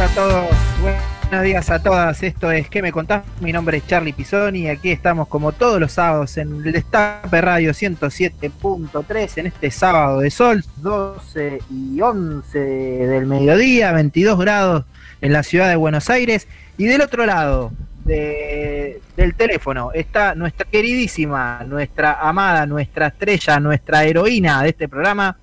[0.00, 0.46] A todos,
[0.80, 2.22] buenos días a todas.
[2.22, 3.24] Esto es ¿Qué me contás?
[3.40, 7.40] Mi nombre es Charlie Pisoni y aquí estamos como todos los sábados en el Destape
[7.40, 14.84] Radio 107.3 en este sábado de sol, 12 y 11 del mediodía, 22 grados
[15.20, 16.46] en la ciudad de Buenos Aires.
[16.76, 17.72] Y del otro lado
[18.04, 25.36] del teléfono está nuestra queridísima, nuestra amada, nuestra estrella, nuestra heroína de este programa,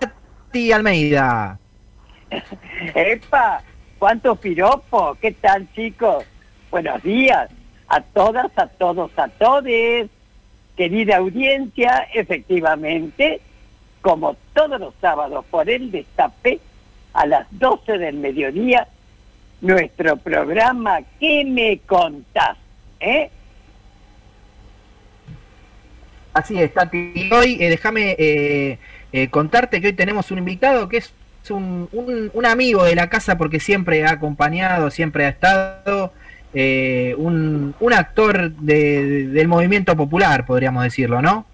[0.00, 1.59] Tati Almeida.
[2.94, 3.62] ¡Epa!
[3.98, 5.18] ¿Cuántos piropos?
[5.18, 6.24] ¿Qué tal, chicos?
[6.70, 7.50] Buenos días
[7.88, 10.08] a todas, a todos, a todes.
[10.76, 13.40] Querida audiencia, efectivamente,
[14.00, 16.60] como todos los sábados por el destape,
[17.12, 18.86] a las 12 del mediodía,
[19.60, 22.56] nuestro programa ¿Qué me contás?
[23.00, 23.30] ¿Eh?
[26.32, 27.28] Así es, Tati.
[27.32, 28.78] Hoy eh, déjame eh,
[29.12, 31.88] eh, contarte que hoy tenemos un invitado que es es un,
[32.32, 36.12] un, amigo de la casa porque siempre ha acompañado, siempre ha estado,
[36.52, 41.46] eh, un, un, actor del movimiento popular, podríamos decirlo, ¿no?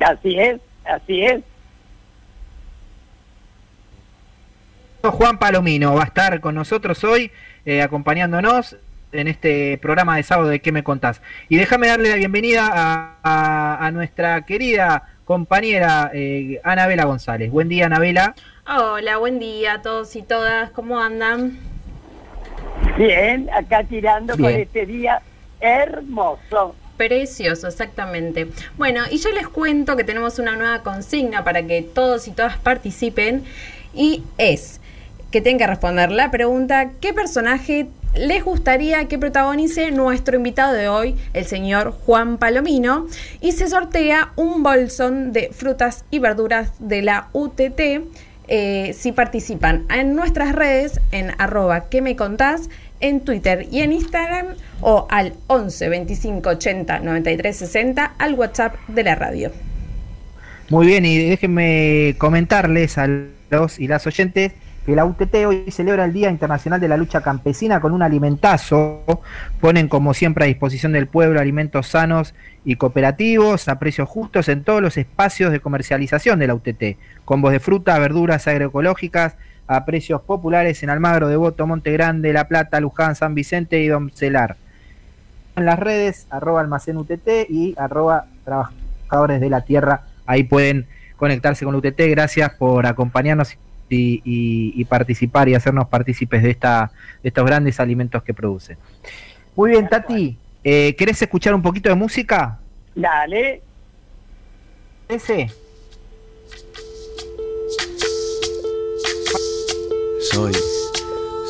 [0.00, 1.42] Así es, así es.
[5.02, 7.30] Juan Palomino va a estar con nosotros hoy,
[7.64, 8.76] eh, acompañándonos
[9.10, 11.20] en este programa de sábado de ¿Qué me contás?
[11.48, 17.50] Y déjame darle la bienvenida a, a nuestra querida compañera eh, Anabela González.
[17.50, 18.34] Buen día, Anabela.
[18.66, 20.70] Hola, buen día a todos y todas.
[20.70, 21.58] ¿Cómo andan?
[22.96, 25.22] Bien, acá tirando con este día
[25.60, 26.74] hermoso.
[26.96, 28.48] Precioso, exactamente.
[28.76, 32.58] Bueno, y yo les cuento que tenemos una nueva consigna para que todos y todas
[32.58, 33.44] participen
[33.94, 34.80] y es
[35.30, 40.88] que tengan que responder la pregunta ¿qué personaje les gustaría que protagonice nuestro invitado de
[40.88, 43.06] hoy, el señor Juan Palomino,
[43.40, 47.80] y se sortea un bolsón de frutas y verduras de la UTT.
[48.48, 52.68] Eh, si participan en nuestras redes, en arroba que me contás,
[53.00, 54.46] en Twitter y en Instagram,
[54.80, 59.52] o al 11 25 80 93 60 al WhatsApp de la radio.
[60.68, 63.08] Muy bien, y déjenme comentarles a
[63.50, 64.52] los y las oyentes
[64.84, 69.04] que la UTT hoy celebra el Día Internacional de la Lucha Campesina con un alimentazo.
[69.60, 72.34] Ponen como siempre a disposición del pueblo alimentos sanos
[72.64, 76.96] y cooperativos a precios justos en todos los espacios de comercialización de la UTT.
[77.24, 79.36] Combos de fruta, verduras agroecológicas
[79.68, 84.56] a precios populares en Almagro, Devoto, Monte Grande, La Plata, Luján, San Vicente y Doncelar.
[85.54, 90.02] En las redes, arroba almacén UTT y arroba trabajadores de la tierra.
[90.26, 92.00] Ahí pueden conectarse con la UTT.
[92.08, 93.56] Gracias por acompañarnos
[93.94, 96.90] y, participar y hacernos partícipes de, esta,
[97.22, 98.76] de estos grandes alimentos que producen.
[99.54, 102.58] Muy bien, Tati, eh, ¿querés escuchar un poquito de música?
[102.94, 103.62] Dale.
[105.08, 105.50] Ese.
[110.30, 110.52] Soy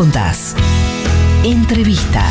[0.00, 0.56] contás?
[1.44, 2.24] Entrevista.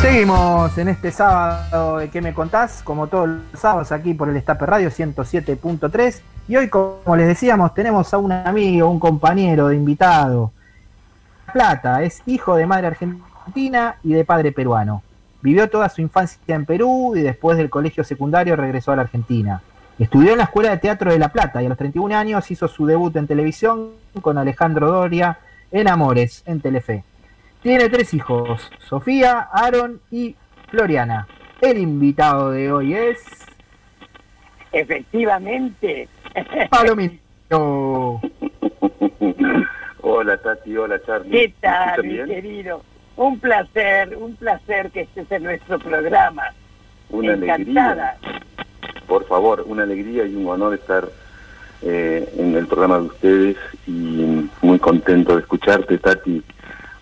[0.00, 2.80] Seguimos en este sábado de ¿Qué me contás?
[2.82, 6.22] Como todos los sábados aquí por el Estape Radio 107.3.
[6.48, 10.50] Y hoy, como les decíamos, tenemos a un amigo, un compañero de invitado.
[11.52, 15.02] Plata, es hijo de madre argentina y de padre peruano.
[15.40, 19.62] Vivió toda su infancia en Perú y después del colegio secundario regresó a la Argentina.
[19.98, 22.68] Estudió en la Escuela de Teatro de La Plata y a los 31 años hizo
[22.68, 23.90] su debut en televisión
[24.20, 25.38] con Alejandro Doria
[25.70, 27.04] en Amores, en Telefe.
[27.62, 30.36] Tiene tres hijos, Sofía, Aaron y
[30.70, 31.26] Floriana.
[31.60, 33.18] El invitado de hoy es
[34.72, 36.08] Efectivamente.
[36.70, 38.20] Palomino.
[40.00, 41.30] Hola Tati, hola Charlie.
[41.30, 42.82] ¿Qué ¿Me tal, mi querido?
[43.18, 46.44] Un placer, un placer que estés en nuestro programa.
[47.10, 48.16] Una Encantada.
[48.22, 48.40] alegría.
[49.08, 51.08] Por favor, una alegría y un honor estar
[51.82, 53.56] eh, en el programa de ustedes
[53.88, 56.44] y muy contento de escucharte, Tati.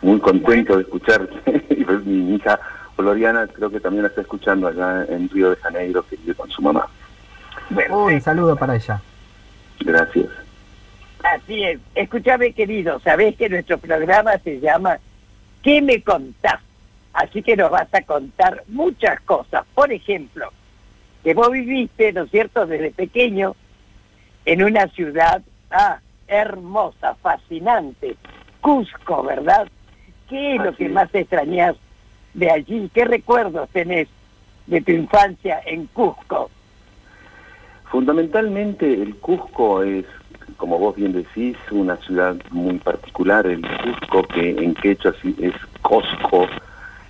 [0.00, 1.34] Muy contento de escucharte.
[1.76, 2.58] Y pues mi hija
[2.96, 6.48] Floriana creo que también la está escuchando allá en Río de Janeiro, que vive con
[6.50, 6.86] su mamá.
[7.68, 9.02] Bueno, Un saludo para ella.
[9.80, 10.26] Gracias.
[11.22, 11.78] así es.
[11.94, 14.98] Escúchame, querido, sabés que nuestro programa se llama
[15.66, 16.60] ¿Qué me contás?
[17.12, 19.64] Así que nos vas a contar muchas cosas.
[19.74, 20.52] Por ejemplo,
[21.24, 23.56] que vos viviste, ¿no es cierto?, desde pequeño
[24.44, 25.42] en una ciudad
[25.72, 28.14] ah, hermosa, fascinante,
[28.60, 29.66] Cusco, ¿verdad?
[30.28, 30.92] ¿Qué es lo que es.
[30.92, 31.74] más extrañas
[32.34, 32.88] de allí?
[32.94, 34.06] ¿Qué recuerdos tenés
[34.68, 36.48] de tu infancia en Cusco?
[37.90, 40.04] Fundamentalmente el Cusco es,
[40.56, 43.46] como vos bien decís, una ciudad muy particular.
[43.46, 46.48] El Cusco, que en quechua es Cosco,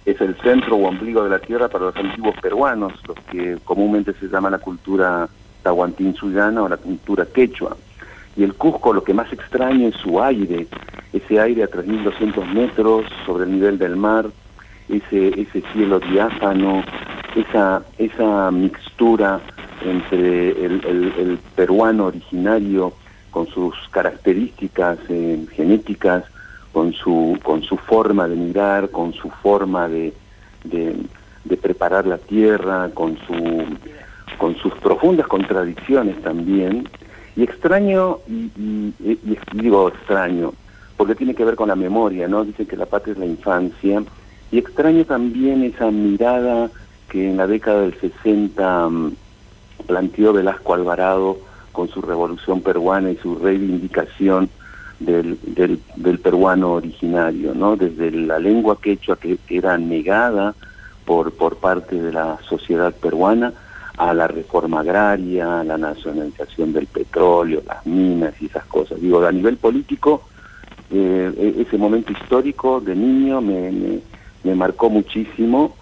[0.04, 4.12] es el centro o ombligo de la tierra para los antiguos peruanos, los que comúnmente
[4.14, 5.28] se llama la cultura
[5.62, 7.76] tahuantinsuyana o la cultura quechua.
[8.36, 10.66] Y el Cusco lo que más extraña es su aire,
[11.12, 14.26] ese aire a 3.200 metros sobre el nivel del mar,
[14.88, 16.84] ese, ese cielo diáfano,
[17.34, 19.40] esa, esa mixtura
[19.82, 22.92] entre el peruano originario
[23.36, 26.24] con sus características eh, genéticas,
[26.72, 30.14] con su, con su forma de mirar, con su forma de,
[30.64, 30.96] de,
[31.58, 33.62] preparar la tierra, con, su,
[34.38, 36.88] con sus profundas contradicciones también.
[37.36, 39.18] Y extraño, y, y- y-
[39.52, 40.54] y digo extraño,
[40.96, 42.42] porque tiene que ver con la memoria, ¿no?
[42.42, 44.02] Dicen que la patria es la infancia.
[44.50, 46.70] Y extraño también esa mirada
[47.10, 49.12] que en la década del 60 mm,
[49.86, 51.36] planteó Velasco Alvarado
[51.76, 54.48] con su revolución peruana y su reivindicación
[54.98, 57.76] del, del, peruano originario, ¿no?
[57.76, 60.54] Desde la lengua quechua que era negada
[61.04, 63.52] por, por parte de la sociedad peruana
[63.98, 68.98] a la reforma agraria, a la nacionalización del petróleo, las minas y esas cosas.
[68.98, 70.22] Digo, a nivel político,
[70.90, 74.00] eh, e- ese momento histórico de niño me, me,
[74.44, 75.76] me marcó muchísimo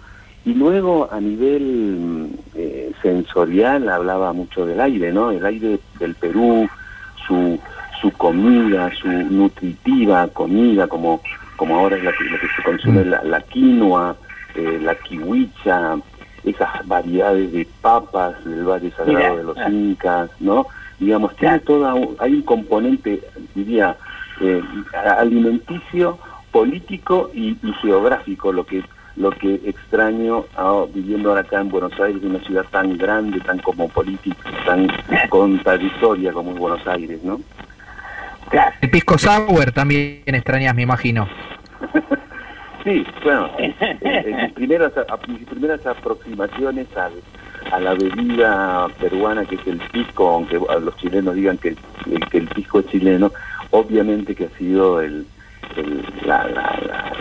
[0.45, 5.31] Y luego a nivel eh, sensorial hablaba mucho del aire, ¿no?
[5.31, 6.69] El aire del Perú,
[7.27, 7.59] su,
[7.99, 11.21] su comida, su nutritiva comida, como,
[11.55, 12.17] como ahora es la que,
[12.55, 14.15] se consume, la, la quinoa,
[14.55, 15.97] eh, la kiwicha,
[16.43, 19.69] esas variedades de papas del Valle Sagrado Mira, de los ah.
[19.69, 20.67] Incas, ¿no?
[20.99, 23.19] Digamos, tiene toda, un- hay un componente,
[23.55, 23.97] diría,
[24.41, 24.61] eh,
[25.17, 26.19] alimenticio,
[26.51, 28.83] político y, y geográfico, lo que
[29.17, 33.59] lo que extraño ah, viviendo ahora acá en Buenos Aires, una ciudad tan grande, tan
[33.59, 34.87] cosmopolita, tan
[35.29, 37.39] contradictoria como es Buenos Aires, ¿no?
[38.81, 41.27] El pisco sour también extrañas, me imagino.
[42.83, 47.13] Sí, bueno, eh, eh, mis, primeras, a- mis primeras aproximaciones al,
[47.71, 52.29] a la bebida peruana que es el pisco, aunque a los chilenos digan que, el-
[52.29, 53.31] que el pisco es chileno,
[53.71, 55.25] obviamente que ha sido el,
[55.77, 57.13] el- la, la, la-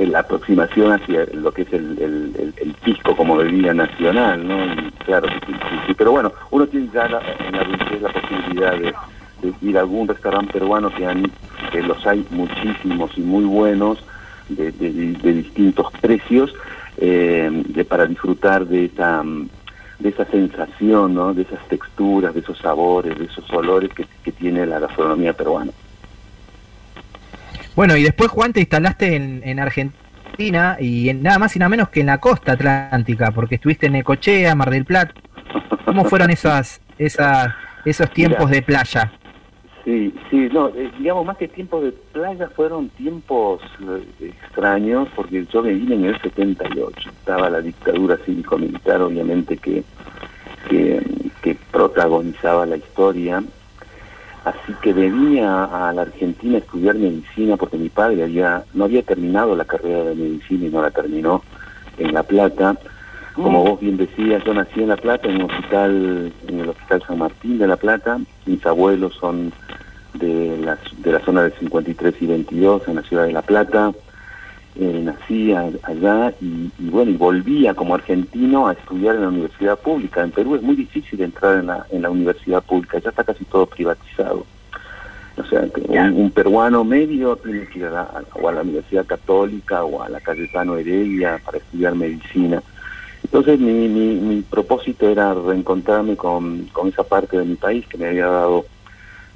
[0.00, 4.64] la aproximación hacia lo que es el, el, el- el pisco como bebida nacional, ¿no?
[4.64, 5.94] Y claro, sí, sí, sí.
[5.94, 8.94] pero bueno, uno tiene ya la- en la adultez la posibilidad de,
[9.62, 11.30] ir a algún restaurante peruano que, han,
[11.70, 13.98] que los hay muchísimos y muy buenos,
[14.48, 16.52] de, de- distintos precios,
[16.96, 19.22] eh, para disfrutar de esa
[19.98, 21.34] de esa sensación, ¿no?
[21.34, 23.90] de esas texturas, de esos sabores, de esos olores
[24.22, 25.72] que tiene la gastronomía peruana.
[27.78, 31.68] Bueno, y después, Juan, te instalaste en, en Argentina y en, nada más y nada
[31.68, 35.14] menos que en la costa atlántica, porque estuviste en Necochea, Mar del Plata.
[35.84, 37.54] ¿Cómo fueron esas, esas,
[37.84, 38.56] esos tiempos Mira.
[38.56, 39.12] de playa?
[39.84, 45.46] Sí, sí, no, eh, digamos más que tiempos de playa fueron tiempos eh, extraños, porque
[45.46, 49.84] yo me vine en el 78, estaba la dictadura cívico-militar, obviamente, que,
[50.68, 51.00] que,
[51.42, 53.40] que protagonizaba la historia,
[54.48, 59.02] así que venía a la Argentina a estudiar medicina, porque mi padre había, no había
[59.02, 61.42] terminado la carrera de medicina y no la terminó
[61.98, 62.76] en La Plata,
[63.42, 67.02] como vos bien decías, yo nací en La Plata, en un hospital, en el Hospital
[67.06, 68.18] San Martín de La Plata.
[68.46, 69.52] Mis abuelos son
[70.14, 73.92] de la, de la zona de 53 y 22, en la ciudad de La Plata.
[74.80, 79.76] Eh, nací allá y, y bueno, y volvía como argentino a estudiar en la universidad
[79.76, 80.22] pública.
[80.22, 83.44] En Perú es muy difícil entrar en la, en la universidad pública, ya está casi
[83.44, 84.46] todo privatizado.
[85.36, 89.04] O sea, un, un peruano medio tiene que ir a la, o a la Universidad
[89.04, 92.62] Católica o a la Cayetano Heredia para estudiar medicina.
[93.24, 97.98] Entonces mi, mi, mi propósito era reencontrarme con, con esa parte de mi país que
[97.98, 98.64] me había dado,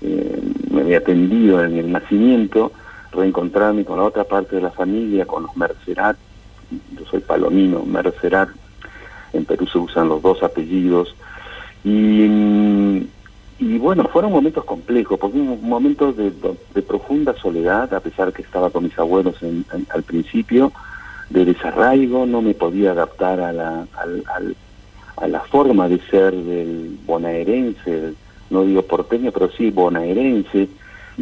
[0.03, 2.71] eh, me había atendido en el nacimiento,
[3.13, 6.17] reencontrarme con la otra parte de la familia, con los Mercerat,
[6.99, 8.49] yo soy palomino, Mercerat,
[9.33, 11.15] en Perú se usan los dos apellidos,
[11.85, 12.29] y,
[13.79, 16.33] bueno, fueron momentos complejos, porque un momentos de,
[16.83, 20.73] profunda soledad, a pesar que estaba con mis abuelos en- al principio,
[21.31, 24.57] de desarraigo, no me podía adaptar a la, al- al-
[25.17, 28.15] a la forma de ser del bonaerense,
[28.51, 30.69] no digo porteño, pero sí bonaerense.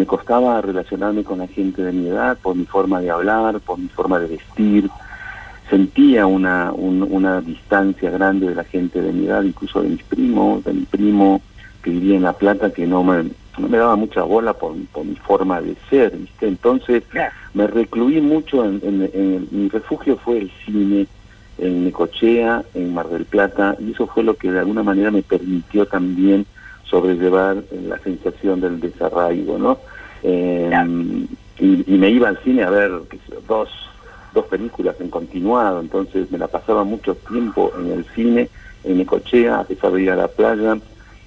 [0.00, 3.76] Me costaba relacionarme con la gente de mi edad por mi forma de hablar, por
[3.78, 4.88] mi forma de vestir.
[5.68, 10.02] Sentía una, un- una distancia grande de la gente de mi edad, incluso de mis
[10.04, 11.42] primos, de mi primo
[11.82, 13.24] que vivía en La Plata, que no me,
[13.58, 16.48] no me daba mucha bola por, por mi forma de ser, ¿viste?
[16.48, 17.02] Entonces
[17.52, 21.08] me recluí mucho en, en- en- mi refugio fue el cine
[21.58, 25.20] en Necochea, en Mar del Plata, y eso fue lo que de alguna manera me
[25.22, 26.46] permitió también
[26.90, 29.78] sobrellevar la sensación del desarraigo, ¿no?
[30.22, 30.90] Eh, Claro.
[30.90, 32.90] y, y me iba al cine a ver
[33.48, 33.68] dos,
[34.34, 38.48] dos películas en continuado, entonces me la pasaba mucho tiempo en el cine,
[38.84, 40.76] en Necochea, a pesar de ir a la playa,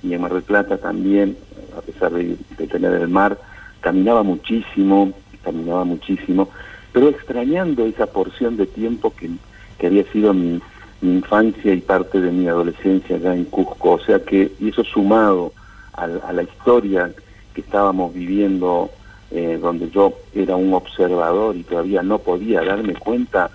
[0.03, 1.37] y en Mar del Plata también,
[1.77, 3.37] a pesar de, de tener el mar,
[3.81, 6.49] caminaba muchísimo, caminaba muchísimo,
[6.91, 9.29] pero extrañando esa porción de tiempo que,
[9.77, 10.61] que había sido mi,
[11.03, 13.91] mi infancia y parte de mi adolescencia allá en Cusco.
[13.93, 15.53] O sea que, y eso sumado
[15.93, 17.11] a, a la historia
[17.53, 18.89] que estábamos viviendo,
[19.31, 23.49] eh, donde yo era un observador y todavía no podía darme cuenta,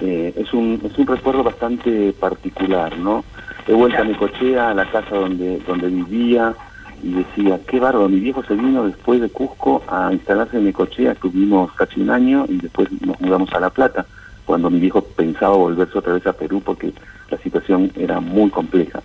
[0.00, 3.24] eh, es, un, es un recuerdo bastante particular, ¿no?
[3.66, 6.54] He vuelto a Necochea, a la casa donde, donde vivía,
[7.02, 11.12] y decía, qué bárbaro, mi viejo se vino después de Cusco a instalarse en Necochea,
[11.12, 14.06] estuvimos casi un año y después nos mudamos a La Plata,
[14.44, 16.92] cuando mi viejo pensaba volverse otra vez a Perú porque
[17.30, 19.00] la situación era muy compleja.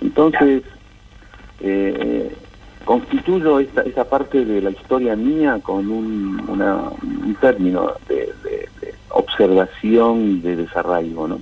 [0.00, 0.62] Entonces,
[1.60, 2.34] eh,
[2.84, 8.68] constituyo esta, esa parte de la historia mía con un, una- un término de, de-
[8.80, 11.40] de observación y de desarraigo, ¿no?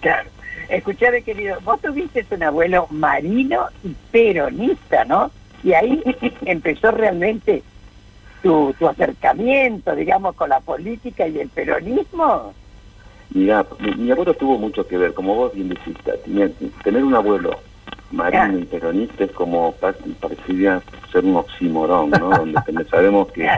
[0.00, 0.28] Claro.
[0.68, 5.30] Escuchame, querido, vos tuviste un abuelo marino y peronista, ¿no?
[5.64, 6.02] Y ahí
[6.44, 7.62] empezó realmente
[8.42, 12.52] tu, tu acercamiento, digamos, con la política y el peronismo.
[13.32, 15.76] Mira, mi, mi abuelo tuvo mucho que ver, como vos bien
[16.24, 16.50] tenía-
[16.82, 17.50] tener un abuelo
[18.10, 20.82] marino y peronista es como pa- parecería
[21.12, 22.28] ser un oxímoron, ¿no?
[22.66, 23.48] Donde sabemos que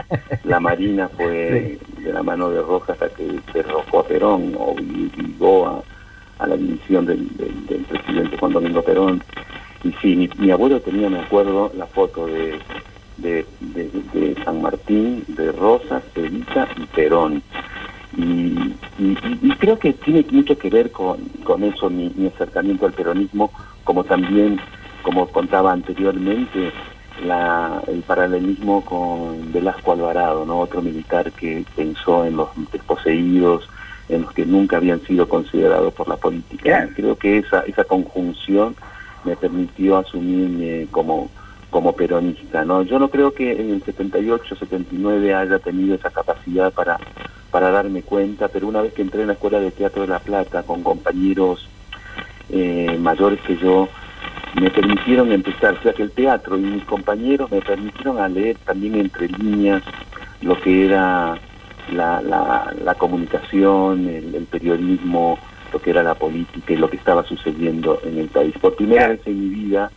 [0.43, 5.67] la marina fue de la mano de Rojas hasta que derrocó a Perón o obligó
[5.67, 5.83] a,
[6.43, 9.23] a la división del, del- del presidente Juan Domingo Perón.
[9.83, 12.59] Y sí, mi, mi abuelo tenía, me acuerdo, la foto de,
[13.17, 17.43] de, de- de San Martín, de Rosas, Evita y Perón.
[18.17, 22.27] Y, y- y- y creo que tiene mucho que ver con, con eso, mi, mi
[22.27, 23.51] acercamiento al peronismo,
[23.83, 24.59] como también,
[25.01, 26.71] como contaba anteriormente,
[27.25, 30.59] la, el paralelismo con Velasco Alvarado, ¿no?
[30.59, 33.67] otro militar que pensó en los desposeídos,
[34.09, 36.89] en los que nunca habían sido considerados por la política.
[36.95, 38.75] Creo que esa, esa conjunción
[39.23, 41.29] me permitió asumirme como,
[41.73, 42.63] como peronista.
[42.63, 42.83] ¿no?
[42.83, 46.99] Yo no creo que en el 78, 79 haya tenido esa capacidad para,
[47.49, 50.19] para darme cuenta, pero una vez que entré en la Escuela de Teatro de La
[50.19, 51.67] Plata con compañeros
[52.51, 53.89] eh, mayores que yo,
[54.61, 58.55] me permitieron empezar, o sea que el teatro y mis compañeros me permitieron a leer
[58.63, 59.81] también entre líneas
[60.41, 61.39] lo que era
[61.91, 65.39] la, la, la comunicación, el, el periodismo,
[65.73, 68.53] lo que era la política y lo que estaba sucediendo en el país.
[68.61, 69.89] Por primera vez en mi vida,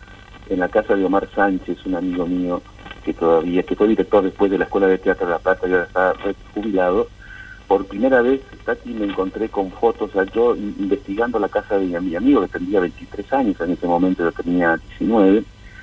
[0.48, 2.62] en la casa de Omar Sánchez, un amigo mío
[3.04, 5.72] que todavía, que fue director después de la Escuela de Teatro de La Plata y
[5.72, 6.14] ahora está
[6.54, 7.08] jubilado,
[7.68, 11.98] por primera vez, Tati, me encontré con fotos, yo in- investigando la casa de mi,
[12.00, 15.42] mi amigo, que tendría 23 años, en ese momento yo tenía 19,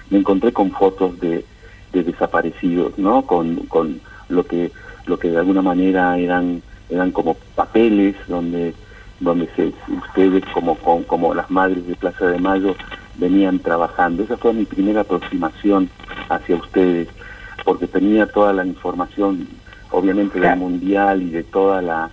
[0.09, 1.43] me encontré con fotos de,
[1.91, 3.25] de desaparecidos, ¿no?
[3.25, 4.71] Con, con lo que
[5.05, 8.73] lo que de alguna manera eran eran como papeles donde
[9.19, 12.73] donde se, ustedes como, como como las madres de Plaza de Mayo
[13.17, 14.23] venían trabajando.
[14.23, 15.89] Esa fue mi primera aproximación
[16.29, 17.07] hacia ustedes,
[17.63, 19.47] porque tenía toda la información,
[19.91, 22.09] obviamente del mundial y de toda la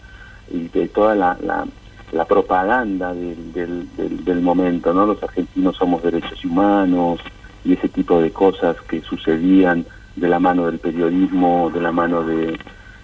[0.52, 1.64] y de toda la, la,
[2.12, 5.06] la propaganda del, del, del, del momento, ¿no?
[5.06, 7.20] Los argentinos somos derechos humanos
[7.64, 9.86] y ese tipo de cosas que sucedían
[10.16, 12.58] de la mano del periodismo, de la mano de,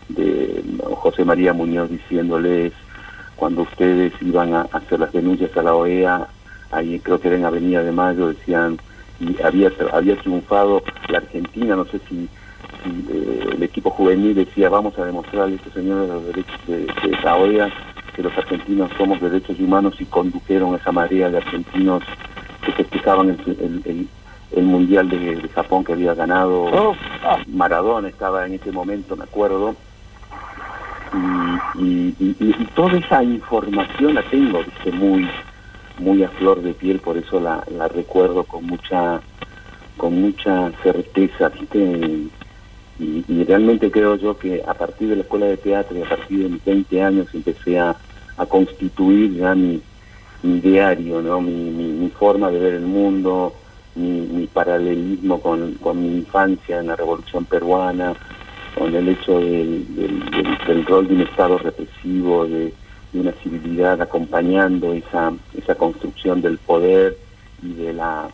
[0.09, 2.73] de José María Muñoz diciéndoles
[3.37, 6.27] cuando ustedes iban a hacer las denuncias a la OEA,
[6.71, 8.79] ahí creo que era en Avenida de Mayo, decían,
[9.21, 12.29] y había, había triunfado la Argentina, no sé si,
[12.85, 16.79] si, eh, el equipo juvenil decía, vamos a demostrarle a estos señores los derechos de,
[16.81, 17.69] de la OEA
[18.15, 22.03] que los argentinos somos derechos humanos y condujeron esa marea de argentinos
[22.65, 24.09] que festejaban el, el, el-
[24.53, 26.95] el Mundial de, Japón que había ganado
[27.49, 29.75] Maradona estaba en ese momento, me acuerdo,
[31.79, 35.29] y, y, toda esa información la tengo, viste, muy,
[35.97, 39.23] muy a flor de piel, por eso la, la recuerdo con mucha,
[39.97, 41.79] con mucha certeza, viste,
[42.99, 46.07] y, y- realmente creo yo que a partir de la escuela de teatro y a
[46.09, 48.01] partir de mis 20 años empecé a,
[48.37, 49.83] a constituir ya mi,
[50.43, 51.41] mi diario, ¿no?
[51.41, 53.63] mi, mi, mi forma de ver el mundo,
[53.95, 58.17] mi, mi paralelismo con, con mi infancia en la revolución peruana,
[58.75, 62.75] con el hecho del, del, del- del rol de un Estado represivo, de,
[63.13, 67.17] de una civilidad acompañando esa, esa construcción del poder
[67.63, 68.29] y de la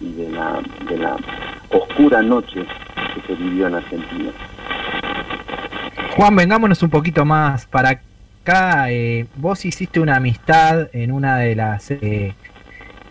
[0.00, 1.16] y de la, de la
[1.70, 2.64] oscura noche
[3.14, 4.30] que se vivió en Argentina.
[6.16, 8.00] Juan, vengámonos un poquito más para
[8.44, 8.90] acá.
[8.90, 12.34] eh, vos hiciste una amistad en una de las eh,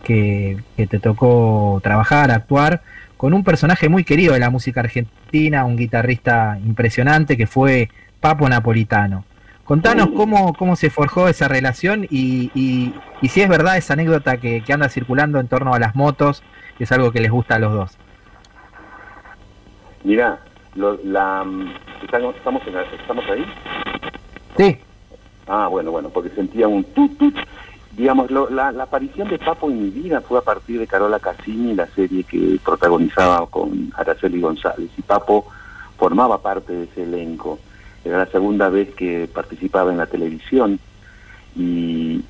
[0.04, 2.82] que, que te tocó trabajar, actuar,
[3.18, 8.48] con un personaje muy querido de la música argentina, un guitarrista impresionante que fue Papo
[8.48, 9.26] Napolitano.
[9.68, 14.38] Contanos cómo, cómo se forjó esa relación y, y- y si es verdad esa anécdota
[14.38, 16.42] que, que anda circulando en torno a las motos,
[16.78, 17.98] que es algo que les gusta a los dos.
[20.04, 20.40] Mira,
[20.76, 21.46] lo- la,
[22.04, 23.46] ¿estamos, estamos, en la- ¿estamos ahí?
[24.58, 24.78] Sí,
[25.50, 27.36] Ah, bueno, bueno, porque sentía un tut, tut.
[27.94, 31.20] Digamos, lo- la, la aparición de Papo en mi vida fue a partir de Carola
[31.20, 34.90] Cassini, la serie que protagonizaba con Araceli González.
[34.98, 35.46] Y Papo
[35.98, 37.60] formaba parte de ese elenco.
[38.08, 40.80] Era la segunda vez que participaba en la televisión.
[41.56, 42.24] Y,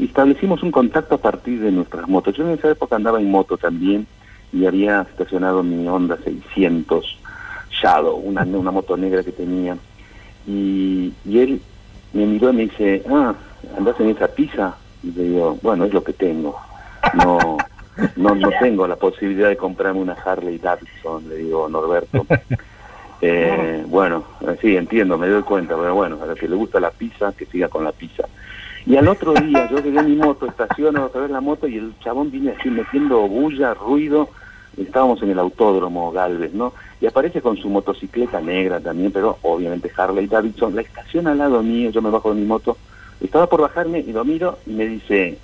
[0.00, 2.36] establecimos un contacto a partir de nuestras motos.
[2.36, 4.06] Yo en esa época andaba en moto también
[4.52, 7.18] y había estacionado mi Honda 600
[7.70, 9.76] Shadow, una, una moto negra que tenía
[10.46, 11.60] y, y él
[12.12, 13.34] me miró y me dice, ah,
[13.76, 14.76] ¿andás en esa pizza?
[15.02, 16.56] Y le digo, bueno, es lo que tengo.
[17.14, 17.58] No,
[18.16, 22.26] no, no tengo la posibilidad de comprarme una Harley Davidson, le digo, Norberto.
[23.26, 26.78] Eh, bueno, eh, sí, entiendo, me doy cuenta, pero bueno, a la que le gusta
[26.78, 28.28] la pizza, que siga con la pizza.
[28.84, 31.78] Y al otro día yo llegué en mi moto, estaciono otra vez la moto y
[31.78, 34.28] el chabón viene así metiendo bulla, ruido,
[34.76, 36.74] estábamos en el autódromo Galvez, ¿no?
[37.00, 41.62] Y aparece con su motocicleta negra también, pero obviamente Harley Davidson, la estaciona al lado
[41.62, 42.76] mío, yo me bajo de mi moto,
[43.22, 45.38] estaba por bajarme y lo miro y me dice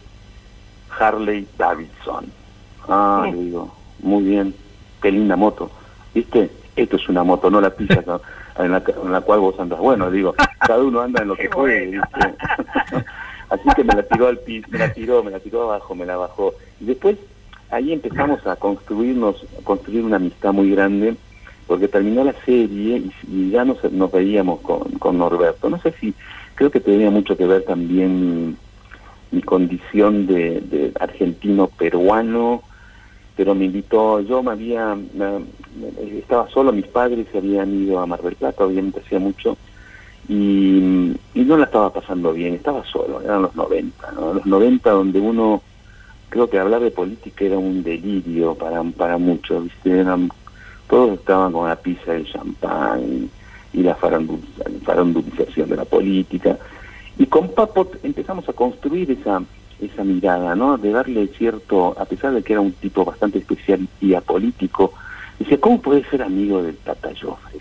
[0.99, 2.27] Harley Davidson.
[2.87, 4.55] Ah, le digo, muy bien,
[5.01, 5.71] qué linda moto.
[6.13, 6.60] ¿Viste?
[6.81, 8.03] Esto es una moto, no la pilla
[8.59, 9.79] en la, en la cual vos andas.
[9.79, 12.35] Bueno, digo, cada uno anda en lo que puede, ¿viste?
[13.51, 16.07] Así que me la tiró al piso, me la tiró, me la tiró abajo, me
[16.07, 16.55] la bajó.
[16.81, 17.19] Y después
[17.71, 21.17] ahí empezamos a construirnos, a construir una amistad muy grande,
[21.67, 25.69] porque terminó la serie y, ya nos, nos veíamos con, con Norberto.
[25.69, 26.15] No sé si,
[26.55, 28.57] creo que tenía mucho que ver también
[29.33, 32.63] mi, condición de, de argentino-peruano,
[33.41, 34.95] pero me invitó, yo me había,
[36.13, 39.57] estaba solo, mis padres se habían ido a Mar del Plata, obviamente hacía mucho,
[40.29, 44.35] y, no la estaba pasando bien, estaba solo, eran los 90, ¿no?
[44.35, 45.63] Los 90 donde uno,
[46.29, 50.01] creo que hablar de política era un delirio para, para muchos, ¿viste?
[50.01, 50.31] Eran,
[50.87, 53.31] todos estaban con la pizza del champán
[53.73, 56.59] y, la farandulización de la política.
[57.17, 59.43] Y con Papo empezamos a construir esa,
[59.81, 60.79] esa mirada, ¿no?
[60.79, 64.93] De darle cierto, a pesar de que era un tipo bastante especial y apolítico,
[65.39, 67.59] decía, ¿cómo puedes ser amigo del Tata Joffre?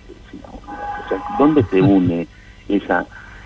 [1.06, 2.28] O sea, ¿dónde te une?
[2.70, 3.06] esa,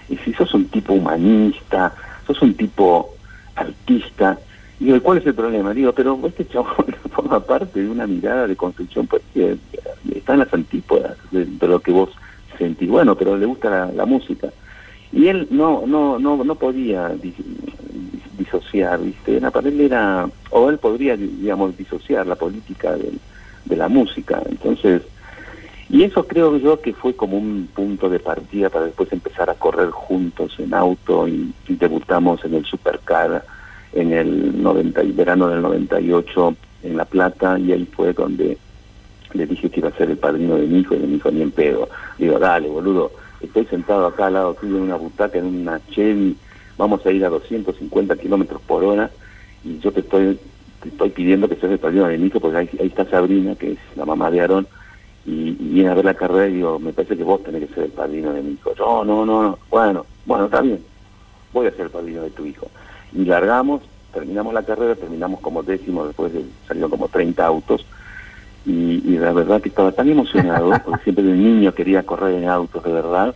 [0.10, 1.94] y si sos un tipo humanista,
[2.28, 3.16] sos un tipo
[3.56, 4.38] artista,
[4.80, 5.74] digo, ¿cuál es el problema?
[5.74, 9.58] Digo, pero este chabón forma parte de una mirada de construcción, pues que
[10.14, 12.10] está en las antípodas de, lo que vos
[12.58, 14.50] sentís, bueno, pero le gusta la, música.
[15.14, 17.12] Y él no, no, no, no podía
[18.38, 19.38] disociar, ¿viste?
[19.38, 23.12] Él era, o él podría, digamos, disociar la política de,
[23.66, 24.42] de la música.
[24.50, 25.04] Entonces,
[25.90, 29.54] y eso creo yo que fue como un punto de partida para después empezar a
[29.54, 33.44] correr juntos en auto y, debutamos en el Supercar
[33.94, 38.58] en el 90, verano del 98 en La Plata y ahí fue donde
[39.34, 41.30] le dije que iba a ser el padrino de mi hijo y de mi hijo
[41.30, 41.90] ni en pedo.
[42.18, 43.12] Digo, dale, boludo,
[43.48, 46.36] estoy sentado acá al lado tuyo en una butaca, en una Chevy,
[46.78, 49.12] vamos a ir a 250 kilómetros por hora
[49.64, 50.40] y yo te estoy,
[50.82, 53.80] te estoy pidiendo que seas el padrino de hijo porque ahí, está Sabrina, que es
[53.96, 54.68] la mamá de Aarón,
[55.26, 57.84] y, viene a ver la carrera y digo, me parece que vos tenés que ser
[57.86, 58.74] el padrino de mi hijo.
[58.78, 59.60] No, no, no, no.
[59.70, 60.84] Bueno, bueno, está bien.
[61.54, 62.68] Voy a ser el padrino de tu hijo.
[63.14, 63.82] Y largamos,
[64.14, 67.86] terminamos la carrera, terminamos como décimo, después de, salieron como 30 autos.
[68.66, 72.84] Y, la verdad que estaba tan emocionado, porque siempre de niño quería correr en autos,
[72.84, 73.36] de verdad.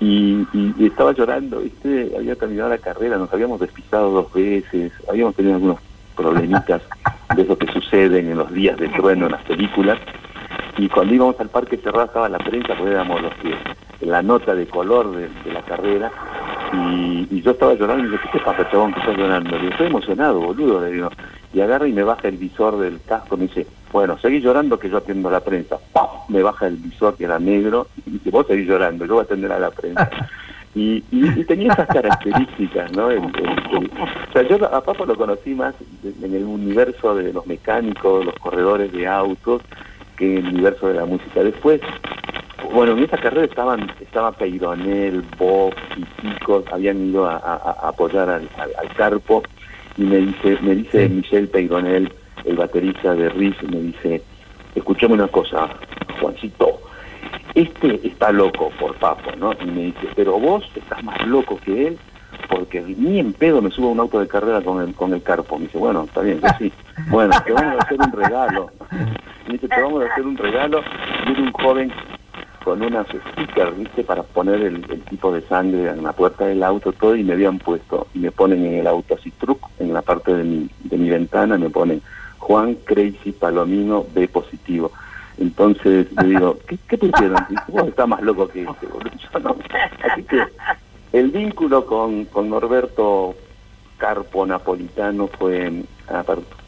[0.00, 2.12] Y, y, estaba llorando, ¿viste?
[2.16, 5.78] Había terminado la carrera, nos habíamos despistado dos veces, habíamos tenido algunos
[6.14, 6.82] problemitas
[7.34, 9.98] de eso que suceden en los días de trueno en las películas
[10.78, 13.54] y cuando íbamos al parque cerrado estaba la prensa, porque éramos los que,
[14.06, 16.10] la nota de color de, la carrera,
[16.72, 19.50] y, yo estaba llorando y le dije, ¿qué pasa, chabón, que estás llorando?
[19.50, 21.10] Le digo, estoy emocionado, boludo, le digo,
[21.54, 24.90] y agarra y me baja el visor del casco, me dice, bueno, seguí llorando que
[24.90, 25.78] yo atiendo a la prensa,
[26.28, 29.24] me baja el visor que era negro, y dice, vos seguís llorando, yo voy a
[29.24, 30.10] atender a la prensa.
[30.78, 31.00] Y,
[31.44, 33.06] tenía esas características, ¿no?
[33.06, 38.34] o sea, yo a Papo lo conocí más en el universo de los mecánicos, los
[38.34, 39.62] corredores de autos,
[40.18, 41.42] que en el universo de la música.
[41.42, 41.80] Después,
[42.74, 47.38] bueno, en esa carrera estaban estaba Peironel, Bob y chicos, habían ido a,
[47.82, 48.46] apoyar al,
[48.94, 49.44] Carpo
[49.96, 52.12] y me dice me dice Michel Peironel,
[52.46, 54.22] el baterista de Riff, me dice,
[54.74, 55.68] escuchame una cosa,
[56.20, 56.80] Juancito,
[57.54, 59.52] este está loco por Papo, ¿no?
[59.60, 61.98] Y me dice, pero vos estás más loco que él
[62.48, 65.22] porque ni en pedo me subo a un auto de carrera con el, con el
[65.22, 65.58] carpo.
[65.58, 66.72] Me dice, bueno, está bien, yo sí.
[67.08, 68.70] Bueno, te vamos a hacer un regalo.
[69.46, 70.82] Me dice, te vamos a hacer un regalo.
[71.24, 71.92] Viene un joven
[72.64, 74.04] con unas stickers, ¿viste?
[74.04, 77.58] Para poner el, tipo de sangre en la puerta del auto, todo, y me habían
[77.58, 80.98] puesto, y me ponen en el auto así, truc, en la parte de mi, de
[80.98, 82.02] mi ventana, me ponen
[82.46, 84.92] Juan Crazy Palomino B positivo.
[85.36, 86.56] Entonces le digo,
[86.88, 87.44] ¿qué, te hicieron?
[87.66, 89.10] Vos estás más loco que este, boludo.
[89.42, 89.56] No.
[90.08, 90.42] Así que
[91.12, 93.34] el vínculo con, con Norberto
[93.98, 95.82] Carpo Napolitano fue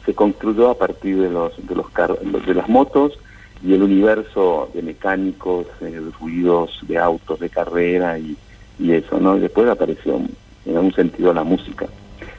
[0.05, 3.17] se construyó a partir de los de los de las motos
[3.63, 8.35] y el universo de mecánicos, eh, ruidos de autos de carrera y,
[8.77, 9.37] y eso, ¿no?
[9.37, 10.17] Y después apareció
[10.65, 11.87] en algún sentido la música.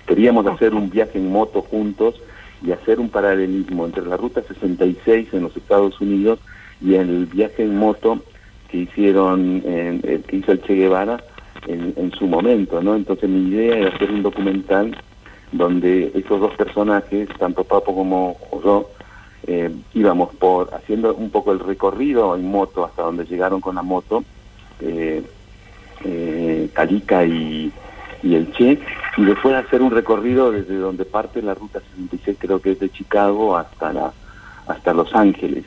[0.06, 2.20] Queríamos hacer un viaje en moto juntos
[2.62, 6.38] y hacer un paralelismo entre la ruta 66 en los Estados Unidos
[6.80, 8.20] y el viaje en moto
[8.68, 11.22] que hicieron en, que hizo el Che Guevara
[11.66, 12.94] en, su momento, ¿no?
[12.94, 14.96] Entonces mi idea era hacer un documental
[15.52, 18.88] donde esos dos personajes, tanto Papo como yo,
[19.46, 23.82] eh, íbamos por haciendo un poco el recorrido en moto hasta donde llegaron con la
[23.82, 24.24] moto,
[24.80, 25.22] eh,
[26.04, 27.72] eh, Calica y,
[28.22, 28.78] y el Che,
[29.16, 32.90] y después hacer un recorrido desde donde parte la ruta 66, creo que es de
[32.90, 34.12] Chicago hasta la
[34.66, 35.64] hasta Los Ángeles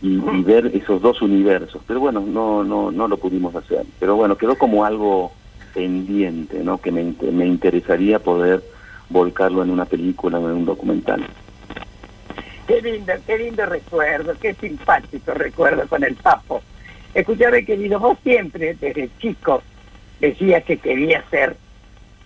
[0.00, 1.82] y, y ver esos dos universos.
[1.86, 3.84] Pero bueno, no, no, no lo pudimos hacer.
[3.98, 5.32] Pero bueno, quedó como algo
[5.74, 6.78] pendiente, ¿no?
[6.78, 8.62] Que me, me interesaría poder
[9.10, 11.24] volcarlo en una película o en un documental.
[12.66, 16.62] Qué lindo, qué lindo recuerdo, qué simpático recuerdo con el Papo.
[17.14, 19.62] Escuchame, querido, vos siempre, desde chico,
[20.20, 21.56] decías que querías ser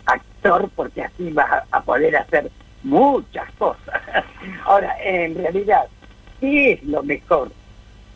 [0.06, 2.50] actor porque así vas a, poder hacer
[2.82, 4.02] muchas cosas.
[4.64, 5.86] Ahora, en realidad,
[6.40, 7.50] ¿qué es lo mejor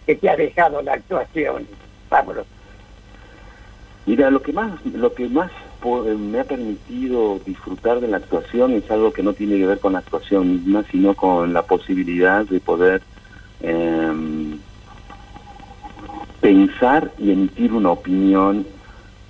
[0.05, 1.67] que te ha dejado la actuación,
[2.09, 2.45] Pablo?
[4.07, 5.51] Mira, lo que más, lo que más
[5.85, 9.79] eh, me ha permitido disfrutar de la actuación es algo que no tiene que ver
[9.79, 13.03] con la actuación misma, sino con la posibilidad de poder
[13.61, 14.59] em,
[16.41, 18.67] pensar y emitir una opinión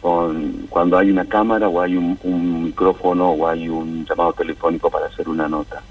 [0.06, 4.88] con, cuando hay una cámara o hay un, un micrófono o hay un llamado telefónico
[4.88, 5.82] para hacer una nota.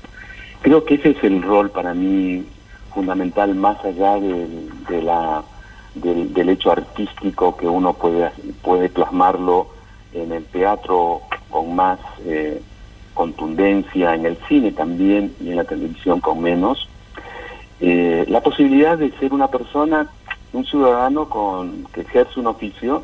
[0.62, 2.46] Creo que ese es el rol para mí
[2.94, 5.44] fundamental más allá del, de la,
[5.96, 9.68] del, del hecho artístico que uno puede, puede plasmarlo
[10.14, 12.62] en el teatro con más eh,
[13.14, 16.88] contundencia, en el cine también y en la televisión con menos.
[17.82, 20.10] Eh, la posibilidad de ser una persona,
[20.54, 23.04] un ciudadano con que ejerce un oficio,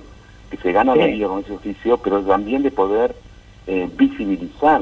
[0.52, 1.12] que se gana la Sí.
[1.14, 3.16] vida con ese oficio, pero también de poder
[3.68, 4.82] eh, visibilizar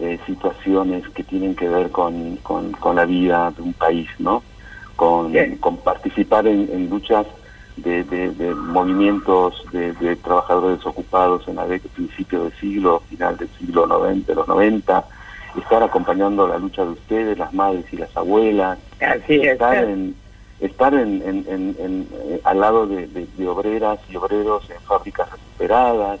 [0.00, 4.42] eh, situaciones que tienen que ver con, con, con la vida de un país, ¿no?
[4.96, 7.26] Con, con participar en, en luchas
[7.76, 13.36] de, de- de movimientos de, de trabajadores desocupados en la década, principio del siglo, final
[13.36, 15.04] del siglo 90, de los 90,
[15.60, 19.52] estar acompañando la lucha de ustedes, las madres y las abuelas, Así es.
[19.52, 20.14] estar en
[20.60, 21.44] estar en, en-
[21.78, 23.06] en- eh, al lado de,
[23.46, 26.20] obreras y obreros en fábricas recuperadas,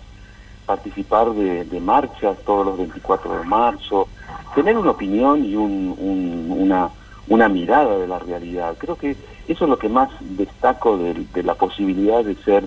[0.66, 4.08] participar de, de marchas todos los 24 de marzo,
[4.54, 6.90] tener una opinión y un- un- una,
[7.28, 8.76] una mirada de la realidad.
[8.78, 9.16] Creo que
[9.46, 12.66] eso es lo que más destaco de, de la posibilidad de ser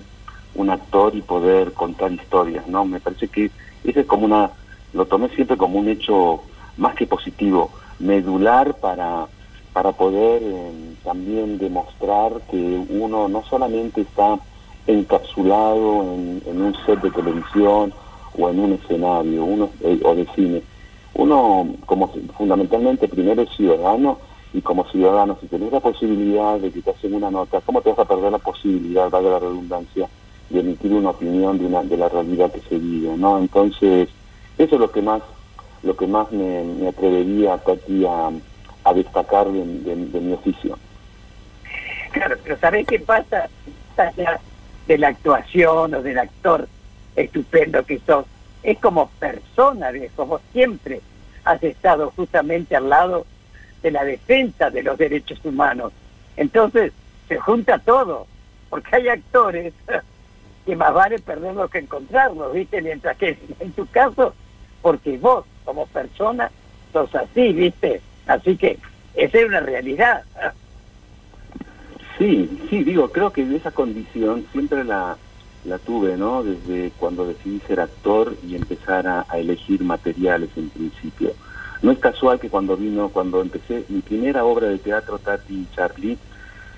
[0.54, 2.84] un actor y poder contar historias, ¿no?
[2.84, 3.50] Me parece que
[3.84, 4.52] ese es como una,
[4.92, 6.42] lo tomé siempre como un hecho
[6.76, 9.28] más que positivo, medular para,
[9.72, 12.56] para poder eh, también demostrar que
[12.90, 14.38] uno no solamente está
[14.86, 17.92] encapsulado en, un set de televisión
[18.38, 20.62] o en un escenario uno eh, o de cine.
[21.14, 24.18] Uno, como fundamentalmente, primero es ciudadano
[24.52, 27.90] y como ciudadano, si tenés la posibilidad de que te hacen una nota, ¿cómo te
[27.90, 30.08] vas a perder la posibilidad, valga la redundancia,
[30.48, 33.16] de emitir una opinión de, una, de la realidad que se vive?
[33.16, 33.38] ¿no?
[33.38, 34.08] Entonces,
[34.56, 35.22] eso es lo que más
[35.82, 38.30] lo que más me, me atrevería Tati, a,
[38.88, 40.78] a destacar de, mi oficio.
[42.12, 43.48] Claro, pero ¿sabés qué pasa?
[44.86, 46.68] De la actuación o del actor
[47.16, 48.24] estupendo que sos,
[48.62, 50.24] es como persona, viejo.
[50.24, 51.00] Vos siempre
[51.44, 53.26] has estado justamente al lado
[53.82, 55.92] de la defensa de los derechos humanos.
[56.36, 56.92] Entonces,
[57.28, 58.26] se junta todo,
[58.70, 59.74] porque hay actores
[60.66, 62.80] que más vale perderlos que encontrarlos, ¿viste?
[62.80, 64.34] Mientras que en tu caso,
[64.80, 66.50] porque vos como persona
[66.92, 68.00] sos así, ¿viste?
[68.28, 68.78] Así que
[69.14, 70.22] esa es una realidad.
[72.18, 75.16] Sí, sí, digo, creo que esa condición siempre la,
[75.64, 76.44] la tuve, ¿no?
[76.44, 81.32] Desde cuando decidí ser actor y empezar a, a elegir materiales en principio.
[81.82, 85.74] No es casual que cuando vino, cuando empecé mi primera obra de teatro, Tati y
[85.74, 86.18] Charlie,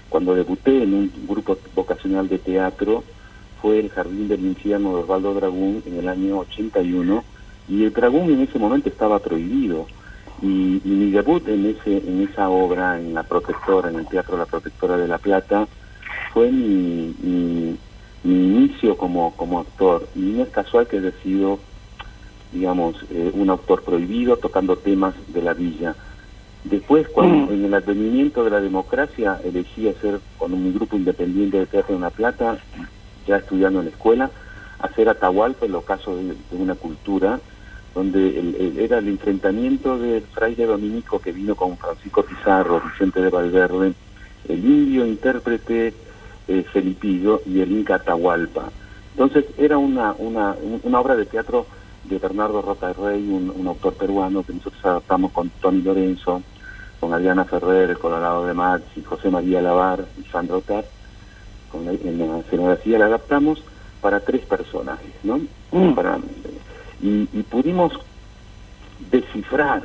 [0.09, 3.03] cuando debuté en un grupo vocacional de teatro,
[3.63, 7.25] fue el Jardín del Infierno de Osvaldo Dragún en el año 81,
[7.69, 9.87] y el Dragún en ese momento estaba prohibido.
[10.42, 14.38] Y, y mi debut en ese en esa obra, en La Protectora, en el Teatro
[14.38, 15.68] La Protectora de La Plata,
[16.33, 17.76] fue mi, mi,
[18.22, 20.09] mi inicio como, como actor.
[20.14, 21.59] Y no es casual que haya sido,
[22.53, 25.94] digamos, eh, un autor prohibido tocando temas de la villa.
[26.64, 31.66] Después, cuando en el advenimiento de la democracia, elegí hacer con un grupo independiente de
[31.66, 32.59] teatro en La Plata,
[33.26, 34.31] ya estudiando en la escuela,
[34.79, 37.40] hacer Atahualpa, el ocaso de, de una cultura,
[37.94, 43.20] donde el- el- era el enfrentamiento del fraile dominico que vino con Francisco Pizarro, Vicente
[43.20, 43.94] de Valverde,
[44.44, 45.94] el indio intérprete
[46.46, 48.72] eh, Felipillo y el inca Atahualpa.
[49.12, 51.68] Entonces era una, una, un- una obra de teatro
[52.03, 56.42] de Bernardo Rota Rey, un, un autor peruano que nosotros adaptamos con Tony Lorenzo,
[56.98, 60.87] con Adriana Ferrer, el Colorado de Maxi, José María Lavar y Sandro Otar.
[61.68, 63.62] Con la, en la escenografía la adaptamos
[64.00, 65.40] para tres personajes, ¿no?
[65.94, 66.18] Para,
[67.03, 67.93] y, pudimos
[69.11, 69.83] descifrar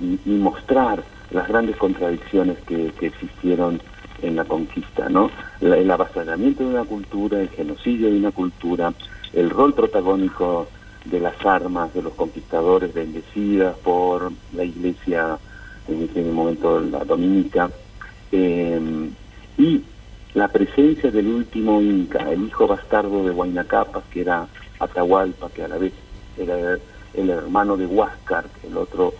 [0.00, 3.80] y, mostrar las grandes contradicciones que, existieron
[4.22, 5.30] en la conquista, ¿no?
[5.60, 8.92] El avasallamiento de una cultura, el genocidio de una cultura,
[9.32, 10.68] el rol protagónico
[11.04, 15.38] de las armas de los conquistadores bendecidas por la iglesia
[15.88, 17.70] en ese momento la dominica
[18.32, 19.10] Eh,
[19.56, 19.82] y
[20.34, 23.64] la presencia del último Inca, el hijo bastardo de Huayna
[24.10, 24.46] que era
[24.78, 25.92] Atahualpa, que a la vez
[26.36, 26.78] era
[27.14, 29.14] el hermano de Huáscar, el otro,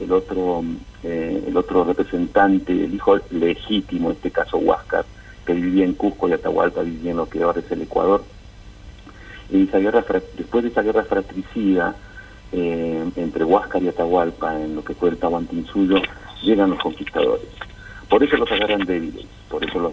[0.00, 0.64] el otro,
[1.04, 5.04] eh, el otro representante, el hijo legítimo, en este caso Huáscar,
[5.46, 8.24] que vivía en Cusco y Atahualpa vivía en lo que ahora es el Ecuador.
[9.50, 10.04] Y esa guerra,
[10.36, 11.94] después de esa guerra fratricida
[12.52, 15.96] eh, entre Huáscar y Atahualpa, en lo que fue el Tahuantinsuyo,
[16.42, 17.46] llegan los conquistadores.
[18.08, 19.92] Por eso los agarran débiles, por eso los,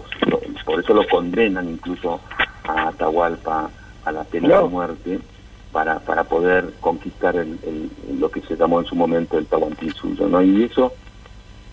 [0.64, 2.20] por eso lo condenan incluso
[2.64, 3.70] a Atahualpa
[4.04, 5.18] a la pena de muerte
[5.72, 7.58] para, para poder conquistar el,
[8.18, 10.42] lo que se llamó en su momento el Tahuantinsuyo, ¿no?
[10.42, 10.92] Y eso,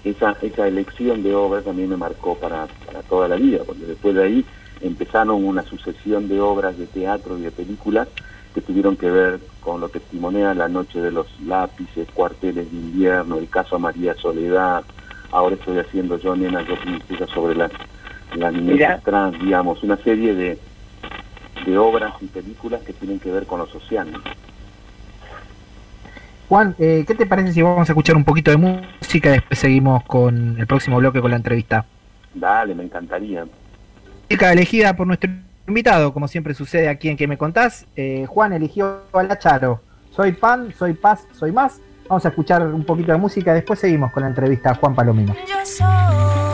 [0.04, 4.16] esa, esa elección de obras también me marcó para, para toda la vida, porque después
[4.16, 4.46] de ahí
[4.82, 8.08] empezaron una sucesión de obras de teatro y de películas
[8.54, 12.78] que tuvieron que ver con lo que testimonea La Noche de los Lápices, Cuarteles de
[12.78, 14.84] Invierno, el caso María Soledad,
[15.32, 17.70] ahora estoy haciendo yo, Nena, yo princesa sobre la,
[18.36, 20.60] la niñez trans, digamos, una serie de,
[21.66, 24.08] de obras y películas que tienen que ver con lo social.
[26.50, 29.60] Juan, eh, ¿qué te parece si vamos a escuchar un poquito de música y después
[29.60, 31.86] seguimos con el próximo bloque con la entrevista?
[32.34, 33.46] Dale, me encantaría.
[34.30, 35.30] Música elegida por nuestro
[35.68, 37.86] invitado, como siempre sucede aquí en Que Me Contás.
[37.96, 39.82] Eh, Juan eligió a la Charo.
[40.12, 41.82] Soy pan, soy paz, soy más.
[42.08, 45.36] Vamos a escuchar un poquito de música, después seguimos con la entrevista a Juan Palomino.
[45.48, 46.47] Yo soy,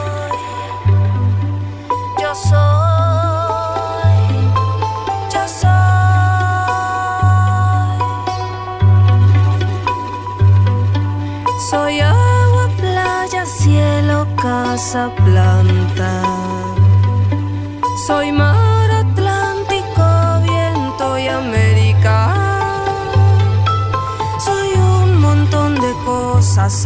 [14.93, 16.21] planta.
[18.06, 20.06] Soy mar, Atlántico,
[20.43, 22.15] viento y América.
[24.45, 26.86] Soy un montón de cosas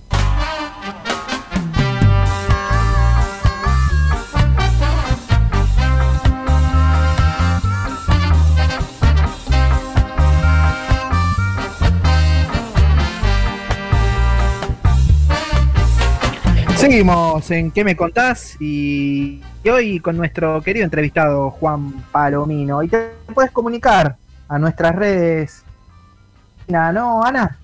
[16.81, 18.57] Seguimos en ¿Qué me contás?
[18.59, 19.39] Y,
[19.71, 22.81] hoy con nuestro querido entrevistado Juan Palomino.
[22.81, 24.15] Y te puedes comunicar
[24.47, 25.63] a nuestras redes.
[26.67, 27.59] ¿No, Ana?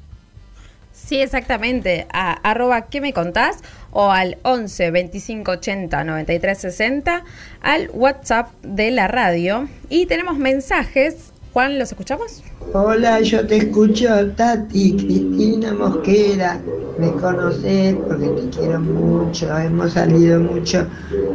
[0.94, 2.06] Sí, exactamente.
[2.14, 3.58] A arroba ¿qué me contás?
[3.90, 7.24] O al 11 25 80 93 60
[7.62, 9.68] al WhatsApp de la radio.
[9.90, 11.34] Y tenemos mensajes.
[11.58, 12.44] Juan, ¿los escuchamos?
[12.74, 16.62] Hola, yo te escucho, Tati, Cristina Mosquera.
[17.00, 20.86] Me conoces porque te quiero mucho, hemos salido mucho.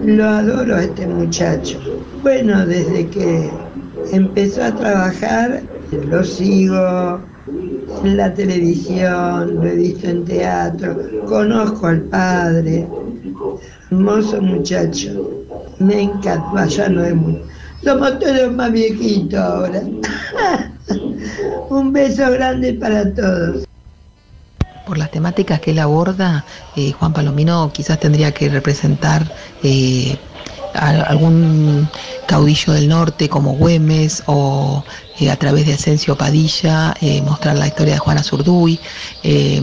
[0.04, 1.80] Lo adoro a este muchacho.
[2.22, 3.50] Bueno, desde que
[4.12, 7.18] empezó a trabajar, lo sigo
[8.04, 12.86] en la televisión, lo he visto en teatro, conozco al padre.
[13.90, 15.48] Hermoso muchacho.
[15.80, 17.42] Me encanta, ya no es muy.
[17.84, 19.82] Somos todos más viejitos ahora.
[21.70, 23.64] Un beso grande para todos.
[24.86, 26.44] Por las temáticas que él aborda,
[26.76, 29.24] eh, Juan Palomino quizás tendría que representar
[29.62, 30.16] eh,
[30.74, 31.88] a algún
[32.26, 34.84] caudillo del norte como Güemes o
[35.18, 38.78] eh, a través de Asensio Padilla mostrar la historia de Juana Zurduy.
[39.22, 39.60] Eh,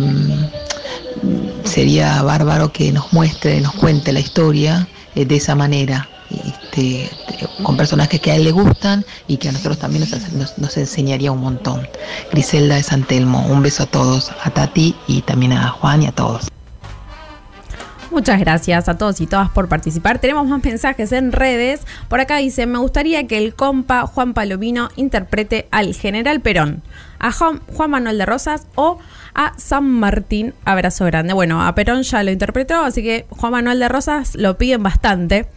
[1.64, 6.08] sería bárbaro que nos muestre, nos cuente la historia de esa manera.
[6.30, 7.10] Este,
[7.64, 10.78] con personajes que a él le gustan y que a nosotros también nos, nos- nos
[10.78, 11.88] enseñaría un montón.
[12.32, 16.08] Griselda de San Telmo, un beso a todos, a Tati y también a Juan y
[16.08, 16.48] a todos.
[18.12, 20.18] Muchas gracias a todos y todas por participar.
[20.18, 21.82] Tenemos más mensajes en redes.
[22.08, 26.82] Por acá dice, me gustaría que el compa Juan Palomino interprete al general Perón,
[27.20, 28.98] a Juan, Juan Manuel de Rosas o
[29.36, 30.56] a San Martín.
[30.66, 31.34] Abrazo grande.
[31.34, 35.48] Bueno, a Perón ya lo interpretó, así que Juan Manuel de Rosas lo piden bastante.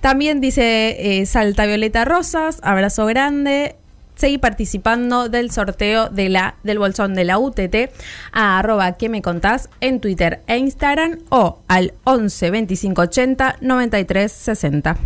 [0.00, 3.76] También dice eh, Salta Violeta Rosas, abrazo grande.
[4.14, 7.90] Seguí participando del sorteo de la, del bolsón de la UTT
[8.32, 14.30] a arroba que me contás en Twitter e Instagram o al 11 25 80 93
[14.30, 14.96] 60.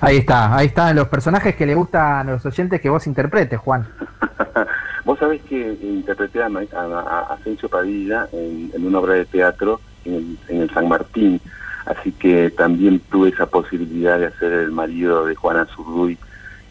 [0.00, 3.58] Ahí está, ahí están los personajes que le gustan a los oyentes que vos interpretes,
[3.58, 3.86] Juan.
[5.04, 9.80] Vos sabés que interpreté a, a, a Asensio Padilla en, en una obra de teatro
[10.04, 11.40] en el, en el San Martín,
[11.86, 16.18] así que también tuve esa posibilidad de hacer el marido de Juana Zurduy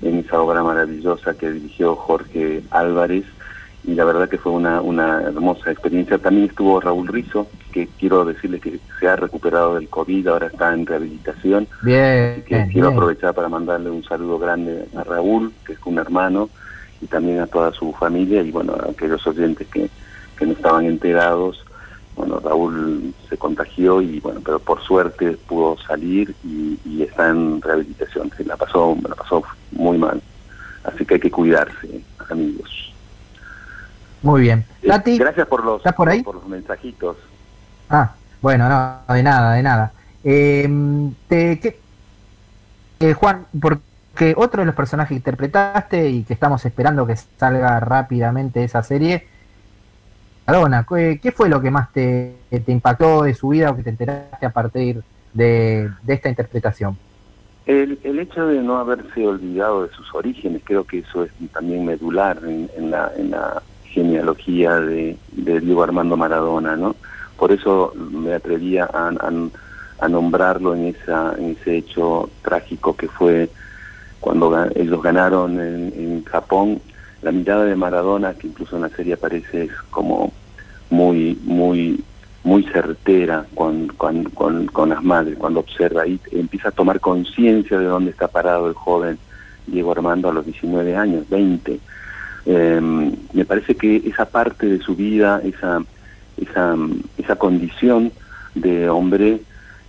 [0.01, 3.25] en esa obra maravillosa que dirigió Jorge Álvarez
[3.87, 6.17] y la verdad que fue una, una hermosa experiencia.
[6.17, 10.73] También estuvo Raúl Rizo, que quiero decirle que se ha recuperado del COVID, ahora está
[10.73, 11.67] en rehabilitación.
[11.83, 15.99] Bien, que bien, quiero aprovechar para mandarle un saludo grande a Raúl, que es un
[15.99, 16.49] hermano,
[17.01, 19.89] y también a toda su familia y bueno, a aquellos oyentes que,
[20.37, 21.64] que no estaban enterados.
[22.15, 27.61] Bueno, Raúl se contagió y bueno, pero por suerte pudo salir y, y está en
[27.61, 28.31] rehabilitación.
[28.37, 30.21] Se la pasó, me la pasó muy mal.
[30.83, 32.93] Así que hay que cuidarse, amigos.
[34.21, 34.65] Muy bien.
[34.81, 36.23] Eh, Tati, Gracias por los, ¿estás por ahí?
[36.23, 37.17] por los mensajitos.
[37.89, 39.91] Ah, bueno, no, de nada, de nada.
[40.23, 40.67] Eh,
[41.27, 41.79] te- ¿qué-
[43.01, 47.79] eh, Juan, porque otro de los personajes que interpretaste y que estamos esperando que salga
[47.81, 49.27] rápidamente esa serie,
[50.47, 52.35] Maradona, ¿qué, fue lo que más te,
[52.67, 55.01] impactó de su vida o que te enteraste a partir
[55.33, 56.97] de, esta interpretación?
[57.65, 61.83] El, el hecho de no haberse olvidado de sus orígenes, creo que eso es también
[61.83, 66.95] medular en, la, en la genealogía de, Diego Armando Maradona, ¿no?
[67.37, 73.49] Por eso me atrevía a, nombrarlo en, esa, ese hecho trágico que fue
[74.19, 76.81] cuando ellos ganaron en Japón.
[77.25, 80.31] La mirada de Maradona, que incluso en la serie aparece, como
[80.91, 82.03] muy, muy
[82.43, 87.79] muy certera con, con, con, con las madres, cuando observa y empieza a tomar conciencia
[87.79, 89.17] de dónde está parado el joven
[89.65, 91.79] Diego Armando a los 19 años, 20.
[92.45, 95.83] Eh, me parece que esa parte de su vida, esa,
[96.37, 96.75] esa,
[97.17, 98.11] esa condición
[98.53, 99.41] de hombre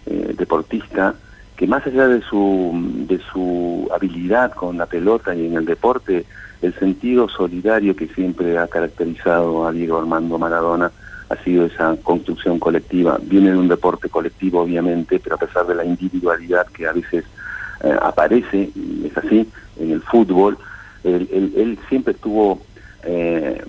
[0.07, 1.14] eh, deportista,
[1.59, 2.72] que más allá de su,
[3.07, 6.24] de su habilidad con la pelota y en el deporte,
[6.62, 10.90] el sentido solidario que siempre ha caracterizado a Diego Armando Maradona,
[11.28, 13.18] ha sido esa construcción colectiva.
[13.22, 17.24] Viene de un deporte colectivo, obviamente, pero a pesar de la individualidad que a veces
[17.82, 18.70] eh, aparece,
[19.04, 19.48] es así,
[19.78, 20.57] en el fútbol,
[21.04, 22.61] él, siempre estuvo
[23.04, 23.61] eh,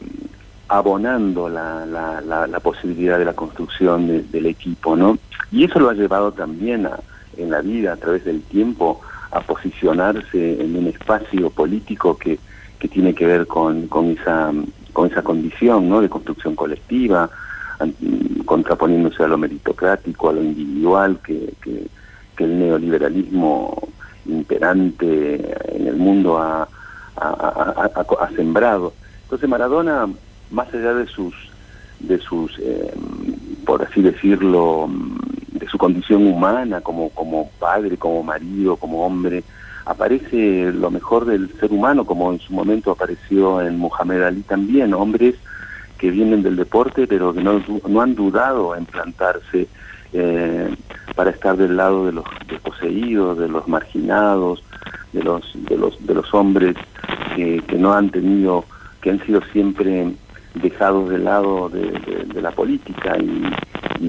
[0.67, 5.17] abonando la, la, posibilidad de la construcción de- del equipo, ¿no?
[5.51, 6.99] Y eso lo ha llevado también a,
[7.37, 12.39] en la vida, a través del tiempo, a posicionarse en un espacio político que,
[12.79, 14.51] que tiene que ver con, con esa
[14.93, 16.01] con esa condición ¿no?
[16.01, 17.29] de construcción colectiva,
[18.45, 21.85] contraponiéndose a lo meritocrático, a lo individual, que, que,
[22.35, 23.89] que el neoliberalismo
[24.25, 25.35] imperante
[25.75, 26.67] en el mundo ha,
[28.35, 28.93] sembrado.
[29.23, 30.07] Entonces Maradona,
[30.49, 31.33] más allá de sus,
[31.99, 32.93] de sus eh,
[33.65, 34.89] por así decirlo,
[35.51, 39.43] de su condición humana como, como padre, como marido, como hombre,
[39.87, 44.93] aparece lo mejor del ser humano, como en su momento apareció en Muhammad Ali también,
[44.93, 45.35] hombres
[45.97, 49.67] que vienen del deporte, pero que no, no han dudado en plantarse
[50.11, 50.75] eh,
[51.15, 54.61] para estar del lado de los desposeídos, de los marginados,
[55.13, 56.75] de los, de los, de los hombres
[57.35, 58.65] que no han tenido,
[58.99, 60.11] que han sido siempre
[60.61, 63.43] dejados de lado de, la política y,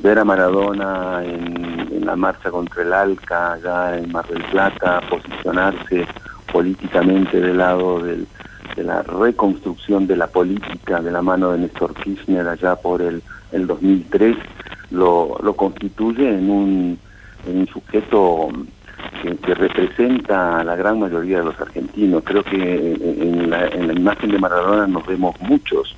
[0.00, 6.06] ver a Maradona en, la marcha contra el ALCA allá en Mar del Plata posicionarse
[6.50, 8.26] políticamente del lado del,
[8.76, 13.22] de la reconstrucción de la política de la mano de Néstor Kirchner allá por el,
[13.52, 14.36] el 2003
[14.90, 16.98] lo, lo constituye en un,
[17.46, 18.48] en un sujeto
[19.22, 22.22] que, que representa a la gran mayoría de los argentinos.
[22.24, 25.94] Creo que en la, en la imagen de Maradona nos vemos muchos.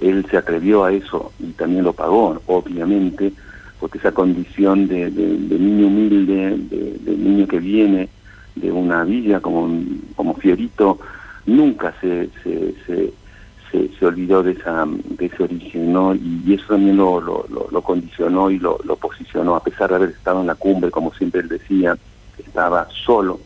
[0.00, 3.32] Él se atrevió a eso y también lo pagó, obviamente,
[3.78, 8.08] porque esa condición de, niño humilde, de, niño que viene
[8.56, 9.70] de una villa como,
[10.16, 10.98] como Fiorito,
[11.46, 16.14] nunca se, se, se, olvidó de, esa, de ese origen, ¿no?
[16.14, 19.90] Y, y eso también lo, lo, lo- lo condicionó y lo, lo posicionó, a pesar
[19.90, 21.96] de haber estado en la cumbre, como siempre él decía,
[22.38, 23.38] estaba solo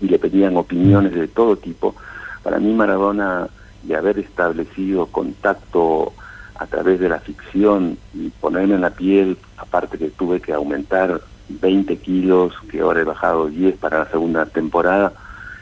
[0.00, 1.94] y le pedían opiniones de todo tipo.
[2.42, 3.48] Para mí Maradona,
[3.84, 6.12] de haber establecido contacto
[6.56, 11.20] a través de la ficción y ponerme en la piel, aparte que tuve que aumentar
[11.48, 15.12] 20 kilos, que ahora he bajado 10 para la segunda temporada,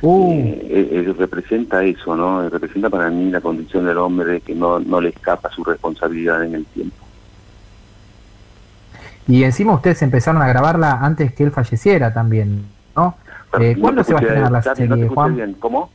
[0.02, 2.48] eh, eh, eh, representa eso, ¿no?
[2.48, 6.56] Representa para mí la condición del hombre que no, no le escapa su responsabilidad en
[6.56, 6.96] el tiempo.
[9.28, 12.64] Y encima ustedes empezaron a grabarla antes que él falleciera también,
[12.96, 13.14] ¿no?
[13.60, 15.36] Eh, No ¿Cuándo se va a estrenar la no serie, Juan?
[15.36, 15.56] bien.
[15.60, 15.90] ¿Cómo?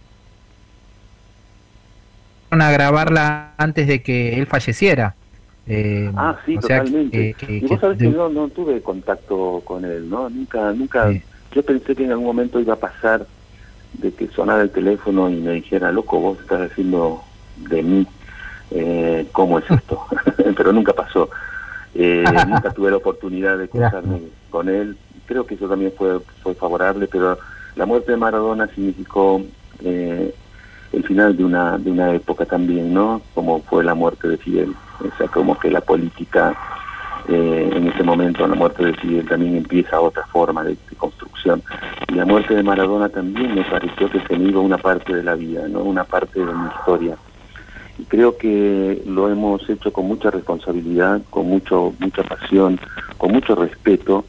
[2.49, 5.15] A grabarla antes de que él falleciera.
[5.67, 7.35] Eh, Ah, sí, totalmente.
[7.37, 10.29] que- que- y vos que- sabés que yo no tuve contacto con él, ¿no?
[10.29, 11.11] Nunca, nunca.
[11.53, 13.25] Yo pensé que en algún momento iba a pasar
[13.93, 17.21] de que sonara el teléfono y me dijera, loco, vos estás haciendo
[17.69, 18.07] de mí,
[18.71, 20.05] eh, ¿cómo es esto?
[20.57, 21.29] Pero nunca pasó.
[21.95, 24.95] Eh, nunca tuve la oportunidad de cruzarme con él.
[25.25, 27.37] Creo que eso también fue, fue favorable, pero
[27.75, 29.41] la muerte de Maradona significó
[29.83, 30.33] eh,
[30.93, 33.21] el final de una, de una época también, ¿no?
[33.33, 34.73] Como fue la muerte de Fidel.
[34.99, 36.55] O sea, como que la política
[37.27, 41.61] eh, en ese momento, la muerte de Fidel también empieza otra forma de, construcción.
[42.07, 45.35] Y la muerte de Maradona también me pareció que se me una parte de la
[45.35, 45.81] vida, ¿no?
[45.81, 47.15] Una parte de mi historia.
[47.99, 52.79] Y creo que lo hemos hecho con mucha responsabilidad, con mucho, mucha pasión,
[53.17, 54.25] con mucho respeto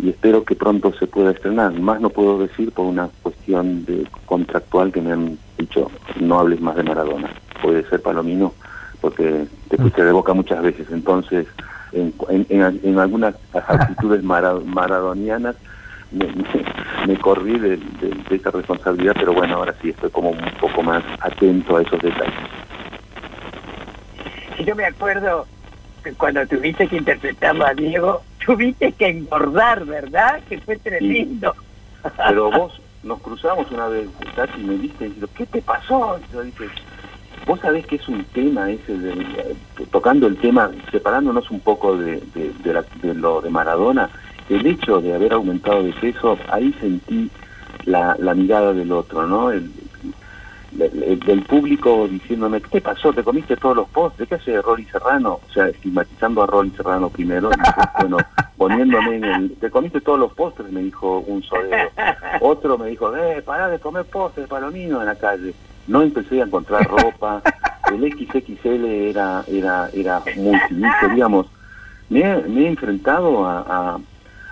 [0.00, 1.72] y espero que pronto se pueda estrenar.
[1.78, 5.90] Más no puedo decir por una cuestión de contractual que me han dicho
[6.20, 7.30] no hables más de Maradona.
[7.62, 8.54] Puede ser Palomino,
[9.00, 10.86] porque te escuché de boca muchas veces.
[10.90, 11.46] Entonces,
[11.92, 15.56] en, en, en- en algunas actitudes mara- maradonianas
[16.10, 20.30] me, me- me corrí de, de- de esa responsabilidad, pero bueno, ahora sí estoy como
[20.30, 22.34] un poco más atento a esos detalles.
[24.66, 25.46] Yo me acuerdo
[26.18, 30.40] cuando tuviste que interpretarlo a Diego, tuviste que engordar, ¿verdad?
[30.48, 31.54] Que fue tremendo.
[32.28, 36.18] Pero vos nos cruzamos una vez, Tati, y me viste y dije, ¿qué te pasó?
[36.18, 36.64] Y yo dije,
[37.46, 39.56] vos sabés que es un tema ese, de,
[39.90, 44.08] tocando el tema, separándonos un poco de, de, de la- de lo de Maradona,
[44.48, 47.30] el hecho de haber aumentado de peso, ahí sentí
[47.84, 49.50] la, la mirada del otro, ¿no?
[49.50, 49.70] El-
[50.72, 53.12] del público diciéndome, ¿qué te pasó?
[53.12, 54.28] ¿Te comiste todos los postres?
[54.28, 55.40] ¿Qué hace Rolly Serrano?
[55.48, 58.16] O sea, estigmatizando a Rolly Serrano primero, y después, bueno,
[58.56, 59.50] poniéndome en el...
[59.56, 60.70] ¿Te comiste todos los postres?
[60.72, 61.90] Me dijo un sodero.
[62.40, 65.54] Otro me dijo, eh, pará de comer postres, palomino en la calle.
[65.88, 67.42] No empecé a encontrar ropa,
[67.92, 71.46] el XXL era, era, era muy finito, digamos.
[72.08, 73.98] Me, he- me he enfrentado a, a,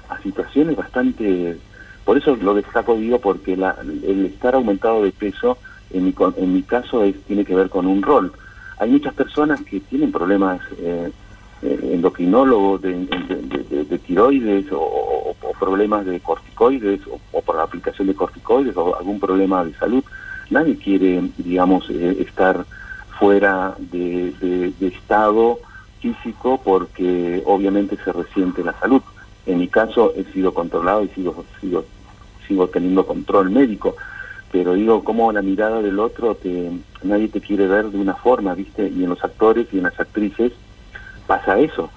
[0.09, 1.57] a situaciones bastante...
[2.05, 5.59] Por eso lo destaco, digo, porque la, el estar aumentado de peso,
[5.91, 8.33] en mi, en mi caso, es, tiene que ver con un rol.
[8.79, 11.13] Hay muchas personas que tienen problemas eh,
[11.63, 17.57] eh, endocrinólogos, de, de, de- de- de tiroides o, problemas de corticoides o, o por
[17.57, 20.03] la aplicación de corticoides o algún problema de salud.
[20.49, 22.67] Nadie quiere, digamos, eh, estar
[23.19, 25.61] fuera de estado
[26.01, 29.03] físico porque obviamente se resiente la salud.
[29.45, 31.85] En mi caso he sido controlado y sigo, sigo
[32.49, 33.97] sigo teniendo control médico,
[34.53, 36.71] pero digo, como la mirada del otro, te,
[37.03, 38.89] nadie te quiere ver de una forma, ¿viste?
[38.89, 40.53] Y en los actores y en las actrices
[41.27, 41.91] pasa eso,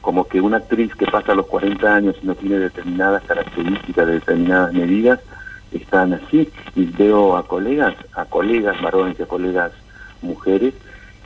[0.00, 4.72] como que una actriz que pasa los 40 años y no tiene determinadas características, determinadas
[4.72, 5.20] medidas,
[5.72, 6.50] están así.
[6.74, 9.72] Y veo a colegas, a colegas varones y a colegas
[10.22, 10.74] mujeres,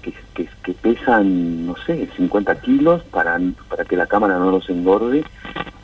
[0.04, 4.68] que, que, que pesan, no sé, 50 kilos para, para que la cámara no los
[4.68, 5.24] engorde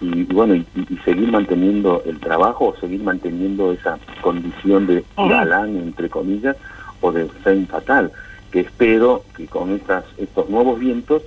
[0.01, 5.77] y, bueno, y, y seguir manteniendo el trabajo o seguir manteniendo esa condición de galán,
[5.77, 6.57] entre comillas,
[7.01, 8.13] o de femme fatal,
[8.51, 11.23] que espero que con estas, estos nuevos vientos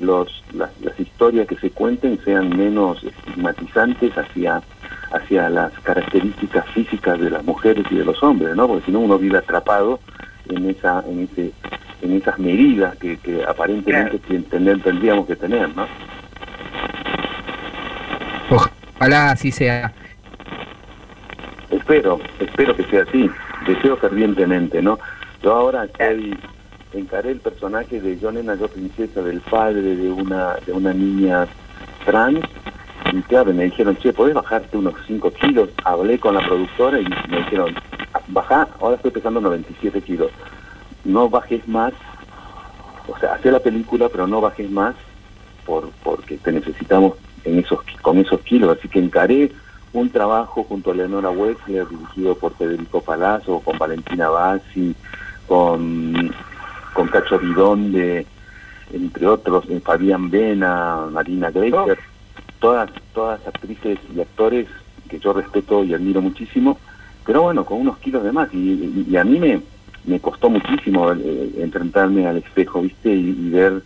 [0.00, 4.62] los, las, las historias que se cuenten sean menos estigmatizantes hacia,
[5.12, 8.68] hacia las características físicas de las mujeres y de los hombres, ¿no?
[8.68, 9.98] Porque si no uno vive atrapado
[10.48, 11.52] en esa, en ese,
[12.02, 14.18] en esas medidas que, que aparentemente
[14.50, 15.86] tener- tendríamos que tener, ¿no?
[18.50, 19.92] Ojalá así sea.
[21.70, 23.30] Espero, espero que sea así,
[23.66, 24.98] deseo fervientemente, ¿no?
[25.42, 26.36] Yo ahora estoy,
[26.92, 31.46] encaré el personaje de Yo Nena, Yo Princesa, del padre de una, de una niña
[32.04, 32.40] trans,
[33.12, 35.68] y claro, me dijeron, che, ¿podés bajarte unos 5 kilos?
[35.84, 37.74] Hablé con la productora y me dijeron,
[38.28, 40.30] bajá, ahora estoy pesando 97 kilos,
[41.08, 41.92] no bajes más,
[43.08, 44.94] o sea, hacer la película, pero no bajes más,
[45.64, 49.50] por, porque te necesitamos en esos, con esos kilos, así que encaré
[49.92, 54.94] un trabajo junto a Leonora Wexler, dirigido por Federico Palazzo, con Valentina Bassi,
[55.46, 56.30] con,
[56.92, 58.26] con Cacho Bidonde,
[58.92, 61.98] entre otros, eh, Fabián Vena, Marina Greiser,
[62.58, 64.66] todas, todas actrices y actores
[65.08, 66.78] que yo respeto y admiro muchísimo,
[67.24, 69.62] pero bueno, con unos kilos de más, y, y- y a mí me,
[70.04, 73.14] me costó muchísimo eh, enfrentarme al espejo, ¿viste?
[73.14, 73.82] Y, y ver,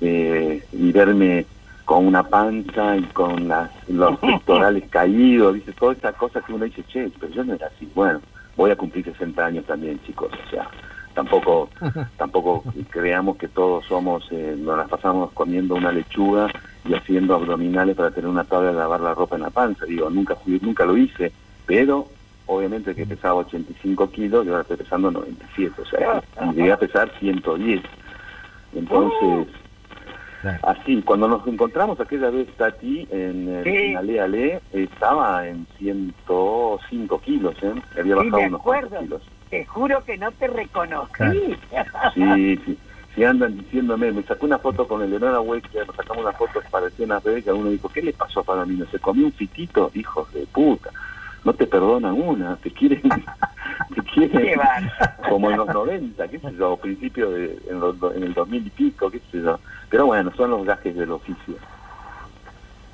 [0.00, 1.46] eh, y verme
[1.84, 5.72] con una panza y con las, los pectorales caídos, ¿viste?
[5.72, 7.88] Toda esa cosa que uno dice, che, pero yo no era así.
[7.94, 8.20] Bueno,
[8.56, 10.68] voy a cumplir 60 años también, chicos, o sea,
[11.14, 11.70] tampoco
[12.18, 16.48] tampoco creamos que todos somos, eh, nos las pasamos comiendo una lechuga
[16.84, 19.86] y haciendo abdominales para tener una tabla de lavar la ropa en la panza.
[19.86, 21.32] Digo, nunca fui, nunca lo hice,
[21.66, 22.08] pero
[22.46, 26.78] obviamente que pesaba 85 kilos, yo ahora estoy pesando 97, o sea, y llegué a
[26.78, 27.82] pesar 110.
[28.74, 29.48] Entonces,
[30.62, 33.70] así, cuando nos encontramos aquella vez, Tati, en, el Sí.
[33.76, 37.72] en Ale Ale, estaba en 105 kilos, ¿eh?
[37.98, 39.22] Había Sí, bajado me unos cuantos kilos.
[39.50, 41.56] Te juro que no te reconocí.
[42.14, 42.78] Sí, sí.
[43.14, 47.06] Si andan diciéndome, me sacó una foto con Eleonora Wexler, nos sacamos una foto parecía
[47.06, 48.84] una bebé, que uno dijo, ¿qué le pasó a Palomino?
[48.90, 49.90] ¿Se comió un fitito?
[49.94, 50.90] Hijos de puta.
[51.46, 53.02] No te perdonan una, te quieren,
[53.94, 54.58] te quieren
[55.28, 58.66] como en los 90, qué sé yo, o principio de, en, los en el 2000
[58.66, 59.60] y pico, qué sé yo.
[59.88, 61.54] Pero bueno, son los gajes del oficio.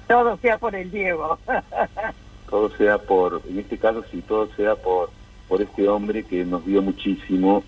[0.06, 1.40] Todo sea por el Diego.
[2.50, 5.12] todo sea por, en este caso sí, todo sea por,
[5.48, 7.64] por este hombre que nos dio muchísimo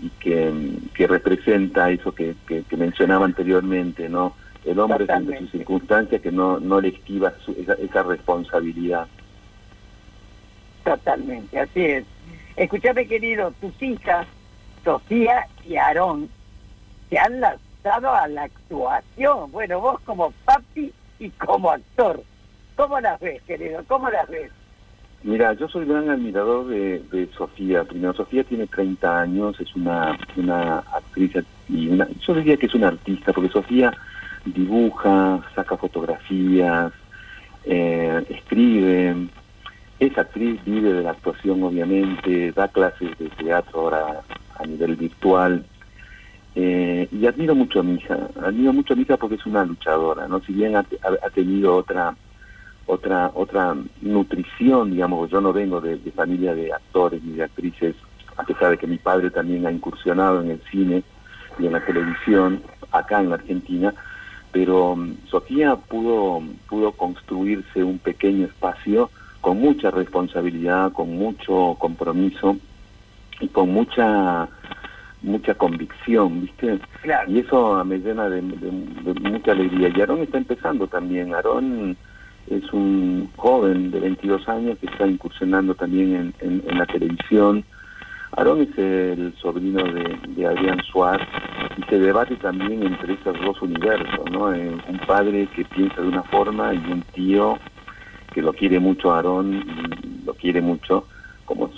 [0.00, 0.52] y que,
[0.96, 4.34] que representa eso que, que, que mencionaba anteriormente, ¿no?
[4.64, 9.08] El hombre a sus circunstancias que no, no le esquiva su- esa, esa responsabilidad.
[10.84, 12.04] Totalmente, así es.
[12.56, 14.26] Escúchame, querido, tus hijas,
[14.84, 16.28] Sofía y Aarón,
[17.08, 19.50] se han lanzado a la actuación.
[19.50, 22.22] Bueno, vos como papi y como actor.
[22.76, 23.82] ¿Cómo las ves, querido?
[23.88, 24.50] ¿Cómo las ves?
[25.22, 27.84] Mira, yo soy gran admirador de, de Sofía.
[27.84, 31.32] Primero, Sofía tiene 30 años, es una, una actriz
[31.68, 33.90] y una, yo diría que es una artista, porque Sofía
[34.44, 36.92] dibuja, saca fotografías,
[37.64, 39.16] eh, escribe,
[39.98, 44.22] es actriz, vive de la actuación obviamente, da clases de teatro ahora
[44.58, 45.64] a nivel virtual.
[46.56, 49.64] Eh, y admiro mucho a mi hija, admiro mucho a mi hija porque es una
[49.64, 50.40] luchadora, ¿no?
[50.40, 50.84] Si bien ha,
[51.34, 52.14] tenido otra
[52.86, 57.96] otra otra nutrición, digamos, yo no vengo de, de familia de actores ni de actrices,
[58.36, 61.02] a pesar de que mi padre también ha incursionado en el cine
[61.58, 63.92] y en la televisión acá en la Argentina,
[64.52, 69.10] pero mm, Sofía pudo pudo construirse un pequeño espacio
[69.44, 72.56] con mucha responsabilidad, con mucho compromiso
[73.40, 74.48] y con mucha
[75.20, 76.78] mucha convicción, ¿viste?
[77.02, 77.30] Claro.
[77.30, 79.90] Y eso me llena de, de- de mucha alegría.
[79.94, 81.34] Y Aarón está empezando también.
[81.34, 81.96] Aarón
[82.50, 87.64] es un joven de 22 años que está incursionando también en, en- en la televisión.
[88.36, 91.28] Aarón es el sobrino de, de Adrián Suárez
[91.78, 94.52] y se debate también entre esos dos universos, ¿no?
[94.54, 97.58] Eh, un padre que piensa de una forma y un tío
[98.34, 99.64] que lo quiere mucho Aarón,
[100.26, 101.06] lo quiere mucho,
[101.44, 101.70] como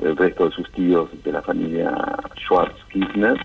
[0.00, 1.92] el resto de sus tíos de la familia
[2.36, 3.36] Schwarz-Kirchner,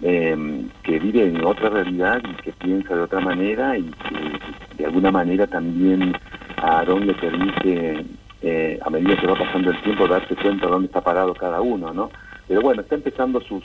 [0.00, 4.86] eh, que vive en otra realidad y que piensa de otra manera y que de
[4.86, 6.16] alguna manera también
[6.56, 8.06] a Aarón le permite
[8.40, 11.60] eh, a medida que va pasando el tiempo, darse cuenta de dónde está parado cada
[11.60, 12.10] uno, ¿no?
[12.48, 13.64] Pero bueno, está empezando sus,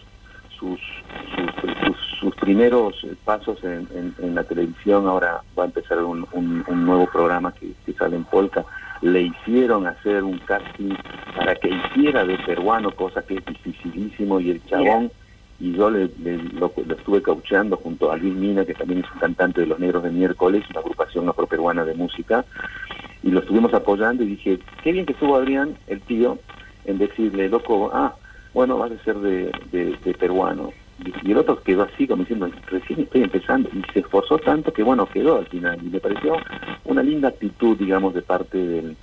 [0.59, 0.79] sus
[2.47, 2.95] primeros
[3.25, 7.51] pasos en, en- en la televisión, ahora va a empezar un, un- un nuevo programa
[7.51, 8.63] que, que sale en Polka.
[9.01, 10.93] Le hicieron hacer un casting
[11.35, 15.11] para que hiciera de peruano, cosa que es dificilísimo, y el chabón,
[15.59, 19.13] y yo le, le- lo, lo estuve caucheando junto a Luis Mina, que también es
[19.13, 22.45] un cantante de Los Negros de Miércoles, una agrupación afroperuana de música,
[23.23, 26.39] y lo estuvimos apoyando y dije, qué bien que estuvo Adrián, el tío,
[26.85, 28.15] en decirle, loco, ah,
[28.53, 30.71] bueno, vas a ser de, de- de peruano.
[31.23, 34.83] Y el otro quedó así, como diciendo, recién estoy empezando, y se esforzó tanto que,
[34.83, 35.79] bueno, quedó al final.
[35.83, 36.37] Y me pareció
[36.85, 38.97] una linda actitud, digamos, de parte del,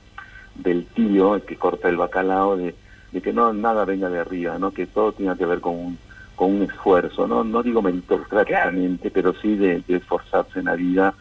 [0.57, 2.75] del tío, el que corta el bacalao, de,
[3.23, 4.73] que no nada venga de arriba, ¿no?
[4.73, 5.99] que todo tenga que ver con un,
[6.35, 11.15] con un esfuerzo, no no digo meritocráticamente, pero sí de, de esforzarse en la vida,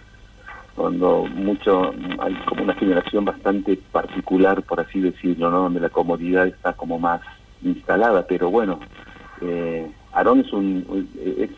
[0.76, 5.60] cuando mucho hay como una generación bastante particular, por así decirlo, ¿no?
[5.60, 7.22] donde la comodidad está como más
[7.62, 8.80] instalada, pero bueno,
[9.42, 11.50] eh, Aarón es un, es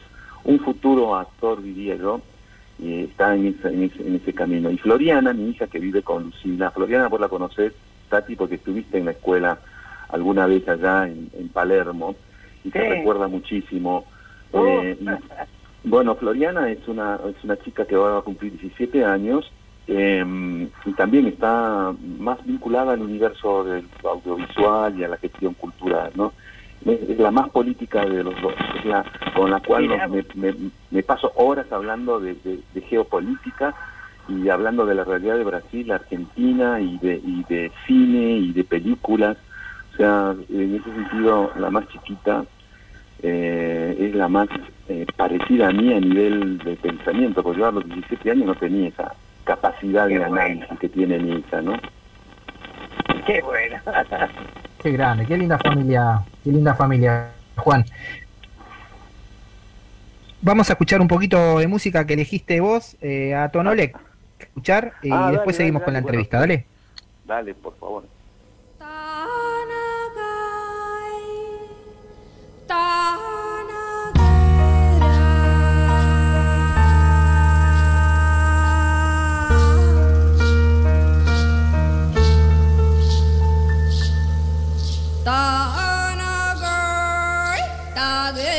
[0.44, 2.22] un futuro actor, diría yo,
[2.80, 4.70] y está en ese, en, ese, en ese camino.
[4.72, 7.74] Y Floriana, mi hija que vive con Lucila, Floriana vos la conocés,
[8.10, 9.60] Tati, porque estuviste en la escuela
[10.10, 12.16] alguna vez allá en, en Palermo,
[12.64, 12.90] y te Sí.
[12.90, 14.06] recuerda muchísimo.
[14.52, 14.66] Oh.
[14.66, 19.52] Eh, y- bueno, Floriana es una, es una chica que va a cumplir 17 años
[19.88, 20.26] eh,
[20.84, 26.34] y también está más vinculada al universo del audiovisual y a la gestión cultural, ¿no?
[26.84, 29.04] Es, la más política de los dos, es la
[29.36, 33.74] con la cual nos- me, me- me paso horas hablando de, de- de geopolítica
[34.28, 38.64] y hablando de la realidad de Brasil, Argentina y de, y de cine y de
[38.64, 39.38] películas.
[39.94, 42.46] O sea, en ese sentido, la más chiquita
[43.22, 44.48] eh, es la más
[44.88, 48.56] eh, parecida a mí a nivel de pensamiento, porque yo a los 17 años no
[48.56, 51.74] tenía esa capacidad Qué de análisis que tiene hija, ¿no?
[53.26, 53.78] Qué bueno.
[54.86, 57.84] Qué grande, qué linda familia, qué linda familia, Juan.
[60.44, 63.98] Vamos a escuchar un poquito de música que elegiste vos, eh, a Tonolec.
[64.38, 66.68] Escuchar y Ah, dale, después seguimos dale, con la entrevista, dale.
[67.26, 68.04] Dale, por favor.
[85.26, 86.68] 大那个
[87.96, 88.55] 大个。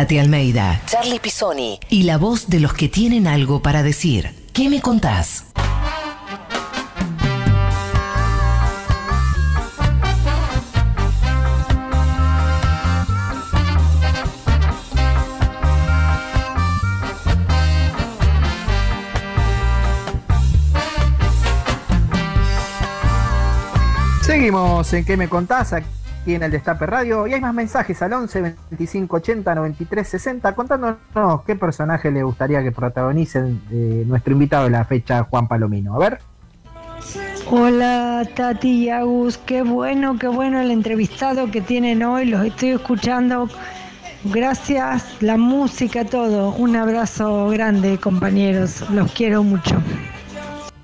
[0.00, 4.34] Tati Almeida, Charlie Pisoni y la voz de los que tienen algo para decir.
[4.54, 5.44] ¿Qué me contás?
[24.22, 25.74] Seguimos en ¿Qué me contás?
[26.20, 27.26] Aquí en el Destape Radio.
[27.26, 30.98] Y hay más mensajes al 11 25 80 93 60 contándonos
[31.46, 35.94] qué personaje le gustaría que protagonicen eh, nuestro invitado de la fecha, Juan Palomino.
[35.94, 36.18] A ver.
[37.50, 42.70] Hola Tati y Agus, qué bueno, qué bueno el entrevistado que tienen hoy, los estoy
[42.70, 43.48] escuchando.
[44.24, 46.52] Gracias, la música, todo.
[46.52, 49.82] Un abrazo grande, compañeros, los quiero mucho.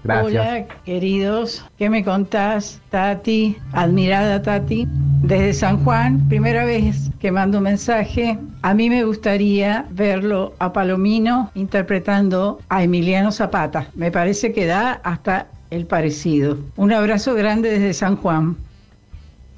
[0.09, 1.65] Hola, queridos.
[1.77, 3.59] ¿Qué me contás, Tati?
[3.73, 4.89] Admirada Tati.
[5.23, 8.39] Desde San Juan, primera vez que mando un mensaje.
[8.63, 13.91] A mí me gustaría verlo a Palomino interpretando a Emiliano Zapata.
[13.95, 16.59] Me parece que da hasta el parecido.
[16.77, 18.57] Un abrazo grande desde San Juan.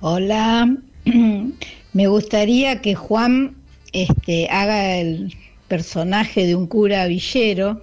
[0.00, 0.74] Hola,
[1.92, 3.54] me gustaría que Juan
[3.92, 5.34] este, haga el
[5.68, 7.82] personaje de un cura villero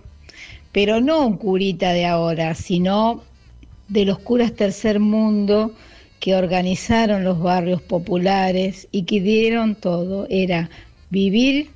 [0.75, 3.21] pero no un curita de ahora, sino
[3.87, 5.71] de los curas tercer mundo
[6.25, 10.25] que organizaron los barrios populares y que dieron todo.
[10.31, 10.71] Era
[11.11, 11.69] vivir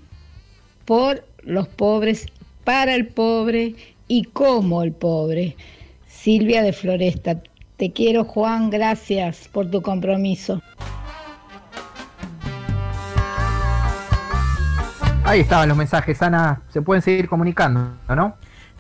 [0.86, 2.26] por los pobres,
[2.64, 3.76] para el pobre
[4.08, 5.56] y como el pobre.
[6.08, 7.40] Silvia de Floresta,
[7.78, 10.60] te quiero Juan, gracias por tu compromiso.
[15.26, 16.64] Ahí estaban los mensajes, Ana.
[16.70, 18.36] Se pueden seguir comunicando, ¿no?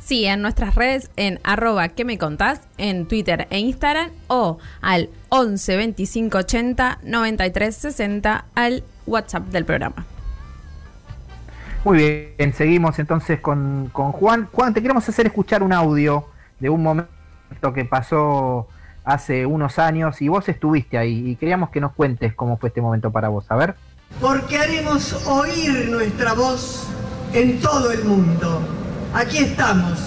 [0.09, 5.07] Sí, en nuestras redes en arroba que me contás, en Twitter e Instagram o al
[5.29, 10.07] 11 25 80 93 60 al WhatsApp del programa.
[11.85, 14.49] Muy bien, seguimos entonces con, con Juan.
[14.51, 16.25] Juan, te queremos hacer escuchar un audio
[16.59, 17.11] de un momento
[17.75, 18.67] que pasó
[19.03, 22.81] hace unos años y vos estuviste ahí y queríamos que nos cuentes cómo fue este
[22.81, 23.45] momento para vos.
[23.49, 23.75] A ver.
[24.19, 26.87] Porque haremos oír nuestra voz
[27.31, 28.59] en todo el mundo.
[29.13, 29.97] Aquí estamos,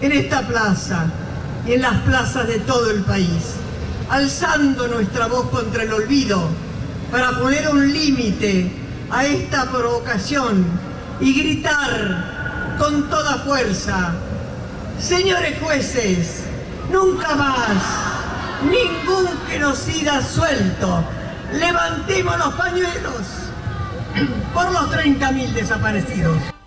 [0.00, 1.04] en esta plaza
[1.66, 3.56] y en las plazas de todo el país,
[4.08, 6.48] alzando nuestra voz contra el olvido
[7.10, 8.72] para poner un límite
[9.10, 10.64] a esta provocación
[11.20, 14.14] y gritar con toda fuerza,
[14.98, 16.44] señores jueces,
[16.90, 17.76] nunca más
[18.62, 21.04] ningún genocida suelto.
[21.52, 23.26] Levantemos los pañuelos
[24.54, 26.61] por los 30.000 desaparecidos.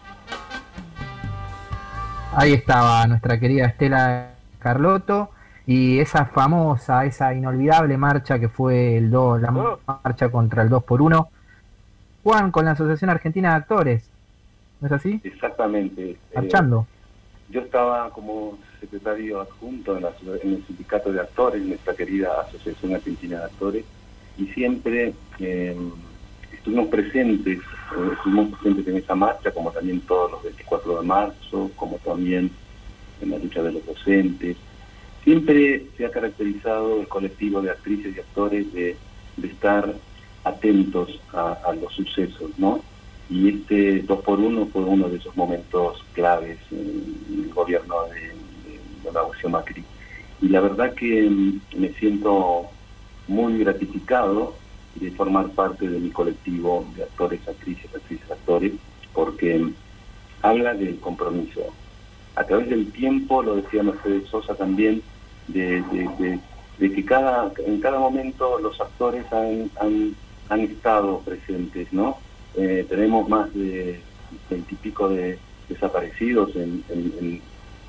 [2.38, 5.30] Ahí estaba nuestra querida Estela Carlotto
[5.66, 10.84] y esa famosa, esa inolvidable marcha que fue el 2, la marcha contra el 2
[10.84, 11.30] por 1
[12.26, 14.10] Juan, con la Asociación Argentina de Actores,
[14.82, 15.22] ¿no es así?
[15.24, 16.18] Exactamente.
[16.34, 16.88] Marchando.
[16.90, 20.12] Eh, yo estaba como secretario adjunto en, la,
[20.44, 23.86] en, el sindicato de actores, nuestra querida Asociación Argentina de Actores,
[24.40, 25.78] y siempre eh,
[26.52, 27.60] estuvimos presentes,
[28.14, 32.52] estuvimos presentes en esa marcha, como también todos los 24 de marzo, como también
[33.22, 34.58] en la lucha de los docentes.
[35.24, 38.98] Siempre se ha caracterizado el colectivo de actrices y actores de,
[39.44, 39.94] estar
[40.44, 42.82] atentos a, los sucesos, ¿no?
[43.30, 48.22] Y este 2 por 1 fue uno de esos momentos claves en el gobierno de,
[48.22, 49.84] de, de Macri.
[50.42, 52.70] Y la verdad que mm, me siento
[53.28, 54.56] muy gratificado
[54.96, 58.74] de formar parte de mi colectivo de actores, actrices, actrices, actores,
[59.14, 59.72] porque
[60.42, 61.62] habla del compromiso.
[62.36, 65.02] A través del tiempo, lo decía Mercedes Sosa también,
[65.48, 65.84] de,
[66.80, 69.70] que cada en cada momento los actores han,
[70.50, 72.18] han, estado presentes, ¿no?
[72.56, 74.02] Eh, tenemos más de
[74.50, 75.38] veintipico de
[75.70, 77.42] desaparecidos en, en,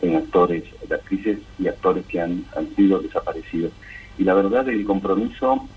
[0.02, 3.72] en, actores, de actrices y actores que han, han sido desaparecidos.
[4.18, 5.68] Y la verdad, el compromiso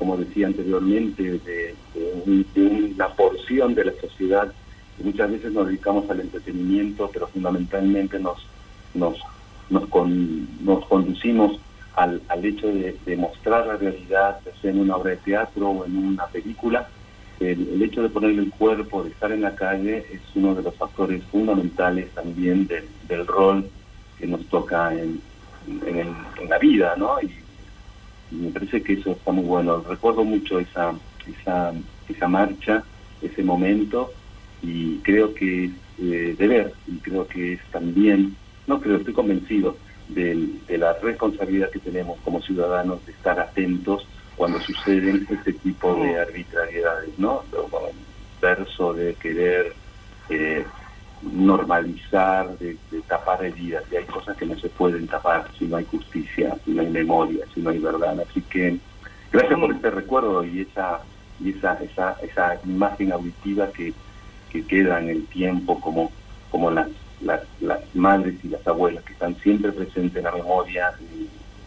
[0.00, 1.74] como decía anteriormente, de,
[2.56, 4.50] una porción de la sociedad
[4.96, 8.38] que muchas veces nos dedicamos al entretenimiento, pero fundamentalmente nos,
[8.94, 9.18] nos,
[9.68, 11.60] nos, conducimos
[11.96, 15.98] al, al hecho de, mostrar la realidad, sea en una obra de teatro o en
[15.98, 16.88] una película.
[17.38, 20.74] El, hecho de ponerle el cuerpo, de estar en la calle, es uno de los
[20.76, 23.68] factores fundamentales también del, rol
[24.18, 25.20] que nos toca en,
[25.86, 27.18] en, la vida, ¿no?
[28.30, 29.84] Me parece que eso está muy bueno.
[29.88, 30.94] Recuerdo mucho esa,
[31.26, 31.72] esa,
[32.08, 32.84] esa marcha,
[33.22, 34.10] ese momento,
[34.62, 39.76] y creo que es eh, deber, y creo que es también, no creo, estoy convencido
[40.08, 44.06] de, la responsabilidad que tenemos como ciudadanos de estar atentos
[44.36, 47.44] cuando suceden este tipo de arbitrariedades, ¿no?
[48.40, 49.74] verso de querer
[50.30, 50.64] eh,
[51.22, 55.76] normalizar, de, de tapar heridas, y hay cosas que no se pueden tapar si no
[55.76, 58.18] hay justicia, si no hay memoria, si no hay verdad.
[58.20, 58.78] Así que
[59.30, 61.00] gracias por este recuerdo y esa
[61.38, 63.92] y esa esa, esa imagen auditiva que,
[64.50, 66.10] que queda en el tiempo como
[66.50, 66.88] como las,
[67.20, 67.40] las,
[67.94, 71.26] madres y las abuelas que están siempre presentes en la memoria de,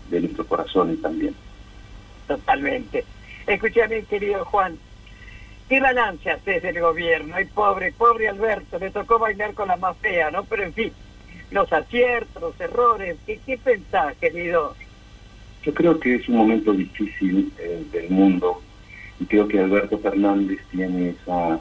[0.10, 1.34] de nuestros corazones también.
[2.28, 3.06] Totalmente.
[3.48, 4.78] Escúchame, querido Juan,
[5.70, 7.36] ¿qué balance haces del gobierno?
[7.36, 10.44] Ay, pobre, pobre Alberto, le tocó bailar con la más fea, ¿no?
[10.44, 10.92] Pero en fin,
[11.52, 14.76] los aciertos, los errores, ¿qué, qué pensás, querido?
[15.64, 18.62] Yo creo que es un momento difícil eh, del mundo
[19.20, 21.60] y creo que Alberto Fernández tiene esa,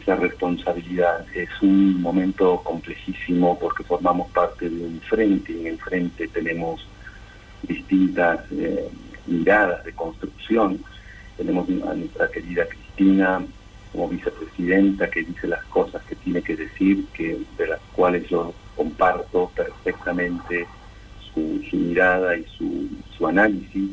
[0.00, 1.26] esa responsabilidad.
[1.34, 6.86] Es un momento complejísimo porque formamos parte de un frente y en el frente tenemos
[7.62, 8.88] distintas eh,
[9.26, 10.78] miradas de construcción.
[11.36, 12.87] Tenemos a nuestra querida Cristina
[13.92, 18.52] como vicepresidenta que dice las cosas que tiene que decir, que de las cuales yo
[18.76, 20.66] comparto perfectamente
[21.32, 23.90] su, mirada y su, análisis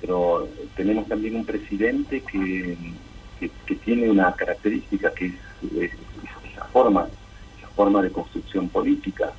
[0.00, 2.76] pero tenemos también un presidente que,
[3.40, 5.34] que, tiene una característica que es,
[5.76, 7.08] es, es esa forma,
[7.58, 9.32] esa forma de construcción política.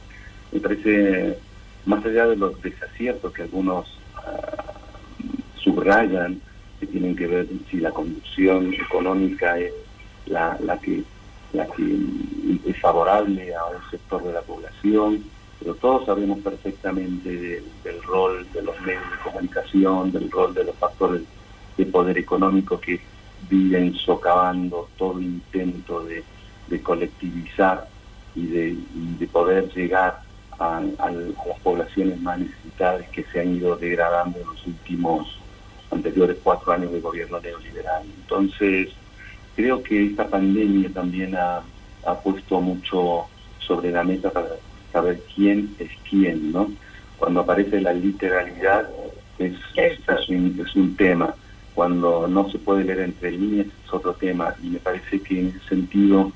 [0.52, 1.38] Me parece,
[1.86, 6.42] más allá de los desaciertos que algunos uh, subrayan,
[6.80, 9.74] que tienen que ver si la conducción económica es
[10.26, 11.04] la, que
[12.66, 15.24] es favorable a un sector de la población,
[15.60, 20.64] pero todos sabemos perfectamente de, del rol de los medios de comunicación, del rol de
[20.64, 21.24] los factores
[21.78, 23.00] de poder económico que
[23.50, 26.24] viven socavando todo intento de,
[26.84, 27.88] colectivizar
[28.36, 30.22] y de, poder llegar
[30.60, 35.39] a, las poblaciones más necesitadas que se han ido degradando en los últimos
[35.92, 38.04] anteriores cuatro años de gobierno neoliberal.
[38.22, 38.90] Entonces,
[39.56, 41.62] creo que esta pandemia también ha,
[42.06, 43.26] ha puesto mucho
[43.60, 44.50] sobre la mesa para
[44.92, 46.72] saber quién es quién, ¿no?
[47.18, 48.90] Cuando aparece la literalidad
[49.38, 51.34] es, es, un, es un tema,
[51.76, 55.48] cuando no se puede leer entre líneas es otro tema, y me parece que en
[55.48, 56.32] ese sentido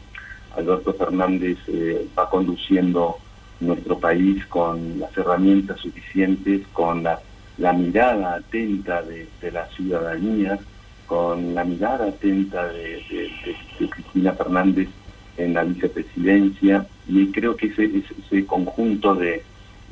[0.55, 3.17] Alberto Fernández eh, va conduciendo
[3.59, 7.19] nuestro país con las herramientas suficientes, con la,
[7.57, 10.59] la mirada atenta de, de, la ciudadanía,
[11.05, 13.31] con la mirada atenta de, de,
[13.79, 14.89] de Cristina Fernández
[15.37, 19.43] en la vicepresidencia y creo que ese, ese, ese conjunto de,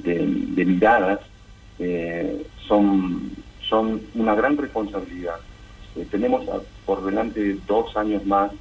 [0.03, 1.19] miradas
[1.79, 3.31] eh, son,
[3.67, 5.35] son una gran responsabilidad.
[5.95, 8.51] Eh, tenemos a, por delante dos años más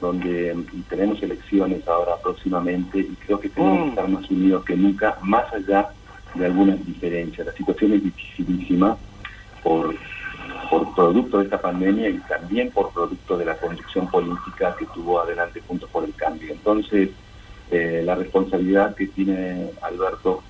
[0.00, 0.54] donde
[0.90, 3.82] tenemos elecciones ahora próximamente y creo que tenemos mm.
[3.82, 6.05] que estar más unidos que nunca, más allá de
[6.44, 7.46] algunas diferencias.
[7.46, 8.96] La situación es dificilísima
[9.62, 9.94] por
[10.68, 15.20] por producto de esta pandemia y también por producto de la conducción política que tuvo
[15.20, 16.52] adelante Juntos por el Cambio.
[16.52, 17.10] Entonces,
[17.70, 20.42] eh, la responsabilidad que tiene Alberto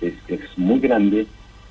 [0.00, 1.26] es, es muy grande,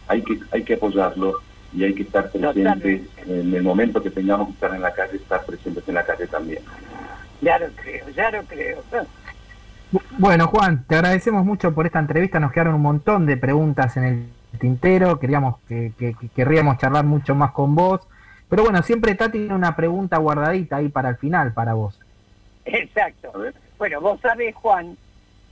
[0.08, 1.42] hay que, hay que apoyarlo
[1.74, 5.16] y hay que estar presentes en el momento que tengamos que estar en la calle,
[5.18, 6.62] estar presentes en la calle también.
[7.42, 8.84] Ya lo creo, ya lo creo.
[10.18, 12.40] Bueno, Juan, te agradecemos mucho por esta entrevista.
[12.40, 14.30] Nos quedaron un montón de preguntas en el
[14.60, 18.02] tintero, queríamos que, que, que, querríamos charlar mucho más con vos,
[18.50, 22.00] pero bueno, siempre Tati tiene una pregunta guardadita ahí para el final, para vos.
[22.66, 23.32] Exacto.
[23.78, 24.98] Bueno, vos sabés, Juan,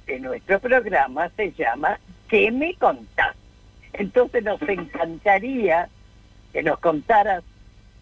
[0.06, 3.36] que nuestro programa se llama ¿Qué me contás?
[3.94, 5.90] Entonces nos encantaría
[6.54, 7.44] que nos contaras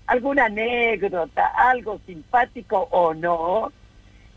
[0.06, 3.72] alguna anécdota, algo simpático o no,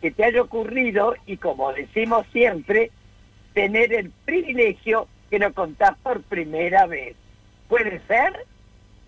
[0.01, 2.91] que te haya ocurrido y como decimos siempre,
[3.55, 7.17] tener el privilegio que lo contás por primera vez.
[7.69, 8.47] ¿Puede ser?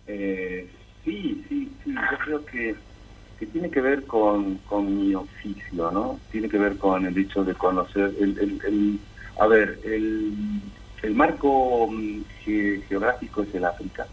[0.07, 0.69] Eh,
[1.05, 1.95] sí, sí, sí.
[1.95, 2.75] Yo creo que,
[3.39, 6.21] que tiene que ver con, con, mi oficio, ¿no?
[6.31, 8.39] Tiene que ver con el hecho de conocer el...
[8.39, 8.99] el, el
[9.39, 10.35] a ver, el,
[11.03, 14.07] el marco mm, ge, geográfico es el África,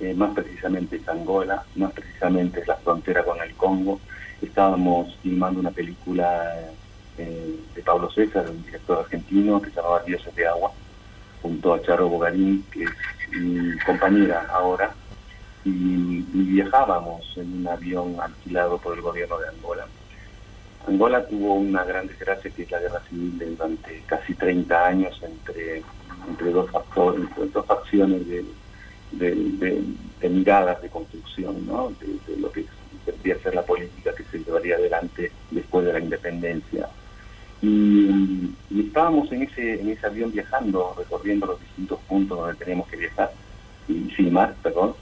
[0.00, 4.00] eh, más precisamente es Angola, más precisamente es la frontera con el Congo.
[4.42, 6.70] Estábamos filmando una película
[7.18, 10.72] eh, de Pablo César, un director argentino, que se llamaba Dioses de Agua,
[11.42, 12.90] junto a Charo Bogarín, que es
[13.32, 14.94] mi compañera ahora,
[15.64, 19.86] y, viajábamos en un avión alquilado por el gobierno de Angola.
[20.86, 25.82] Angola tuvo una gran desgracia que es la guerra civil durante casi 30 años entre,
[26.26, 28.44] entre dos factores, entre dos facciones de,
[29.12, 29.84] de,
[30.20, 31.92] de, miradas de construcción, ¿no?
[32.00, 32.64] de lo que
[33.06, 36.88] debería ser la política que se llevaría adelante después de la independencia
[37.62, 42.96] y, estábamos en ese en ese avión viajando, recorriendo los distintos puntos donde teníamos que
[42.96, 43.30] viajar
[43.88, 44.94] y filmar, perdón,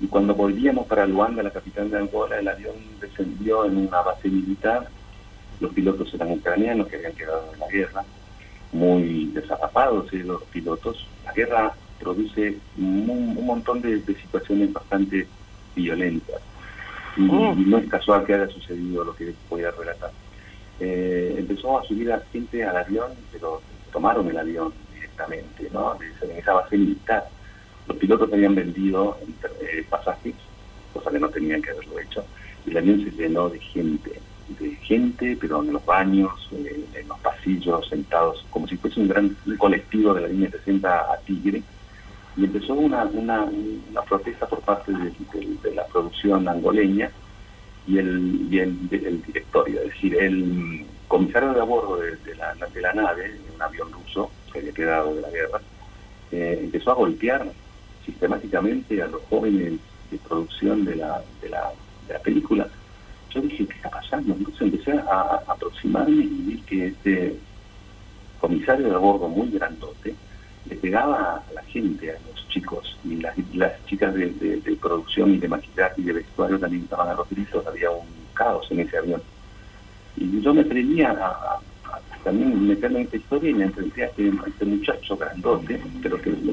[0.00, 4.28] Y cuando volvíamos para Luanda, la capital de Angola, el avión descendió en una base
[4.28, 4.88] militar.
[5.60, 8.04] Los pilotos eran ucranianos que habían quedado en la guerra,
[8.72, 10.24] muy desarrapados ¿eh?
[10.24, 11.06] los pilotos.
[11.24, 15.26] La guerra produce un, montón de situaciones bastante
[15.76, 16.40] violentas.
[17.16, 20.10] Y, y no es casual que haya sucedido lo que voy a relatar.
[20.80, 23.60] Eh, empezó a subir a gente al avión, pero
[23.92, 25.98] tomaron el avión directamente, ¿no?
[26.22, 27.28] En esa base militar.
[27.86, 29.18] Los pilotos habían vendido
[29.60, 30.34] eh, pasajes,
[30.94, 32.24] cosa que no tenían que haberlo hecho,
[32.64, 34.20] y el avión se llenó de gente,
[34.58, 39.08] de gente, pero en los baños, eh, en los pasillos, sentados, como si fuese un
[39.08, 41.62] gran colectivo de la línea 60 a Tigre,
[42.40, 43.46] y empezó una, una,
[44.08, 47.10] protesta por parte de, la producción angoleña
[47.86, 52.34] y el, y el, el directorio, es decir, el comisario de a bordo de, de
[52.36, 55.60] la, la nave, un avión ruso que había quedado de la guerra,
[56.32, 57.46] eh, empezó a golpear
[58.06, 59.74] sistemáticamente a los jóvenes
[60.10, 61.72] de producción de la, de la,
[62.08, 62.66] de la película.
[63.34, 64.32] Yo dije, ¿qué está pasando?
[64.32, 67.36] Entonces empecé a, a aproximarme y vi que este
[68.40, 70.14] comisario de a bordo muy grandote
[70.66, 74.76] le pegaba a la gente, a los chicos, y las, las chicas de, de- de
[74.76, 78.66] producción y de maquillaje y de vestuario también estaban a los gritos, había un caos
[78.70, 79.22] en ese avión.
[80.16, 84.02] Y yo me atrevía a, a- a también meterme en esta historia y me enfrenté
[84.04, 86.52] a este, a este muchacho grandote, pero que lo,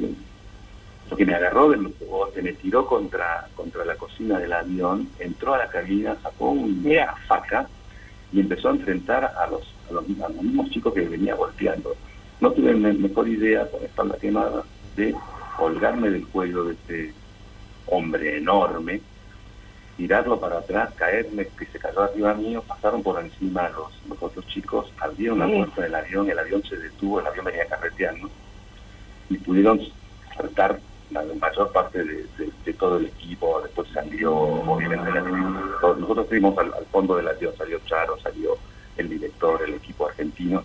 [1.10, 5.54] lo que me agarró del bote, me tiró contra, contra la cocina del avión, entró
[5.54, 7.68] a la cabina, sacó una faca
[8.32, 11.96] y empezó a enfrentar a los, a los, a los mismos chicos que venía golpeando.
[12.40, 14.64] No tuve me- mejor idea con espalda quemada
[14.96, 15.16] de
[15.58, 17.14] colgarme del cuello de este
[17.88, 19.02] hombre enorme,
[19.96, 24.46] tirarlo para atrás, caerme, que se cayó arriba mío, pasaron por encima los, los otros
[24.48, 28.30] chicos, abrieron la puerta del avión, el avión se detuvo, el avión venía carreteando
[29.30, 29.80] y pudieron
[30.36, 36.28] saltar la mayor parte de, de- de todo el equipo, después salió obviamente la nosotros
[36.28, 38.58] fuimos al, al fondo del avión, salió Charo, salió
[38.98, 40.64] el director, el equipo argentino,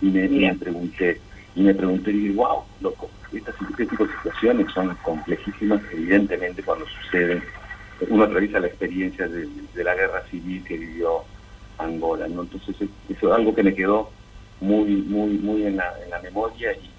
[0.00, 1.22] y me, pregunté,
[1.54, 6.62] y me pregunté, y dije, wow, loco, estas, este tipo de situaciones son complejísimas, evidentemente
[6.62, 7.44] cuando suceden,
[8.08, 11.24] uno atraviesa la experiencia de, de la guerra civil que vivió
[11.78, 12.42] Angola, ¿no?
[12.42, 14.12] Entonces es- eso es algo que me quedó
[14.60, 16.94] muy, muy, muy en la, en la memoria y,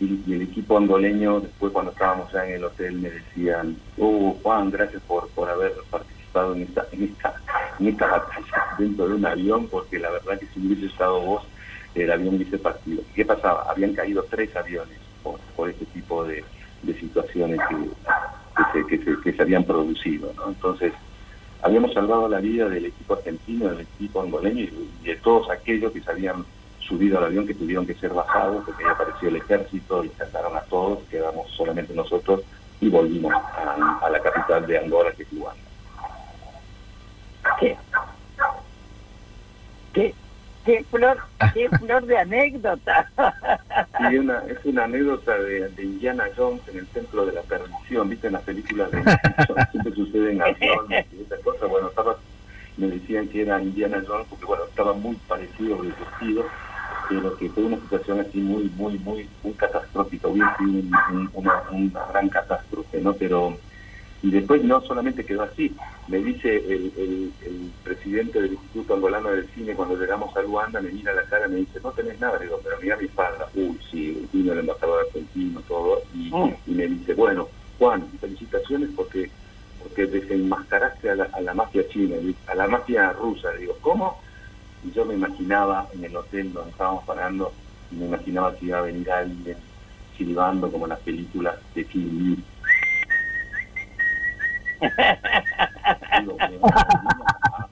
[0.00, 4.38] y- y el equipo angoleño después cuando estábamos ya en el hotel me decían, oh
[4.42, 7.34] Juan, gracias por, por haber participado en esta, en esta,
[7.78, 11.48] en esta batalla dentro de un avión, porque la verdad que si hubiese estado vos,
[11.94, 13.02] el avión hubiese partido.
[13.14, 13.66] ¿Qué pasaba?
[13.70, 16.44] Habían caído tres aviones por, por este tipo de,
[16.82, 17.76] de situaciones que,
[18.88, 20.32] que, se, que, se, habían producido.
[20.46, 20.92] Entonces,
[21.62, 26.00] habíamos salvado la vida del equipo argentino, del equipo angoleño y de todos aquellos que
[26.00, 26.44] se habían
[26.80, 30.56] subido al avión que tuvieron que ser bajados porque ya apareció el ejército y sacaron
[30.56, 32.42] a todos, quedamos solamente nosotros
[32.80, 35.62] y volvimos a, a la capital de Angola, que es Luanda.
[37.60, 37.76] ¿Qué?
[39.92, 40.14] ¿Qué?
[40.64, 41.18] ¿Qué flor,
[41.54, 43.10] qué flor de anécdota?
[44.10, 48.08] Y una, es una anécdota de, de Indiana Jones en el Templo de la Perdición,
[48.08, 48.26] ¿viste?
[48.28, 51.68] En las películas de Jones siempre suceden aviones y esas cosas.
[51.68, 52.16] Bueno, estaba,
[52.78, 56.44] me decían que era Indiana Jones porque, bueno, estaba muy parecido el vestido,
[57.08, 60.28] pero que fue una situación así muy, muy, muy, muy catastrófica.
[60.28, 63.12] Hubiera sido un- un- una, una gran catástrofe, ¿no?
[63.14, 63.58] Pero,
[64.22, 65.74] y después no solamente quedó así,
[66.08, 70.80] me dice el, el, el presidente del Instituto Angolano del Cine cuando llegamos a Luanda,
[70.80, 73.06] me mira la cara y me dice, no tenés nada, Le digo, pero mira mi
[73.06, 76.30] espalda, uy, sí, vino el embajador argentino, todo, y,
[76.66, 79.30] y me dice, bueno, Juan, felicitaciones porque
[79.82, 82.14] porque desenmascaraste a la, a la mafia china,
[82.46, 84.20] a la mafia rusa, Le digo, ¿cómo?
[84.84, 87.52] Y yo me imaginaba en el hotel donde estábamos parando,
[87.90, 89.58] me imaginaba que iba a venir alguien
[90.16, 91.84] silbando como en las películas de.
[91.84, 92.36] Digo,
[94.82, 97.68] me van a-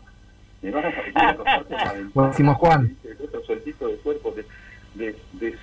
[0.62, 2.10] me van a salir a cortarte la ventana.
[2.14, 2.88] Buenísimo, Juan.
[2.88, 4.46] Dice, el otro sueltito de cuerpo, de,
[4.94, 5.58] de, de-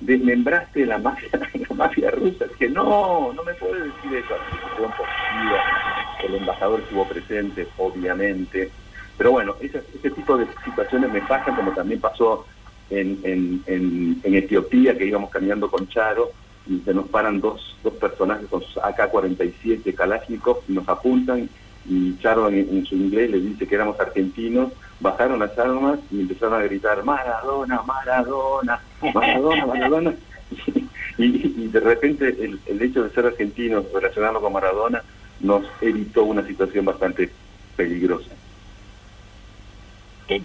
[0.00, 1.28] desmembraste la mafia,
[1.68, 2.46] la mafia rusa.
[2.46, 4.34] Dije, no, no me puedes decir eso.
[4.76, 6.26] Que.
[6.26, 8.70] El embajador estuvo presente, obviamente.
[9.16, 12.46] Pero bueno, ese, ese tipo de situaciones me pasan, como también pasó
[12.90, 16.30] en, en, en, en Etiopía, que íbamos caminando con Charo,
[16.66, 21.48] y se nos paran dos, dos personajes con sus AK-47 Kalashnikov, y nos apuntan,
[21.86, 26.20] y Charo en, en su inglés les dice que éramos argentinos, bajaron las armas y
[26.20, 28.80] empezaron a gritar, Maradona, Maradona,
[29.14, 30.14] Maradona, Maradona.
[31.18, 31.24] Y,
[31.64, 35.02] y de repente el, el hecho de ser argentinos, relacionarlo con Maradona,
[35.40, 37.30] nos evitó una situación bastante
[37.76, 38.30] peligrosa.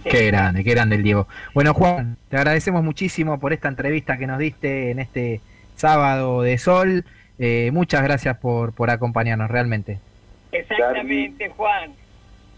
[0.04, 1.28] Qué grande, qué grande el Diego.
[1.54, 5.40] Bueno, Juan, te agradecemos muchísimo por esta entrevista que nos diste en este
[5.76, 7.04] sábado de sol.
[7.38, 10.00] Eh, muchas gracias por, por acompañarnos, realmente.
[10.52, 11.92] Exactamente, Juan.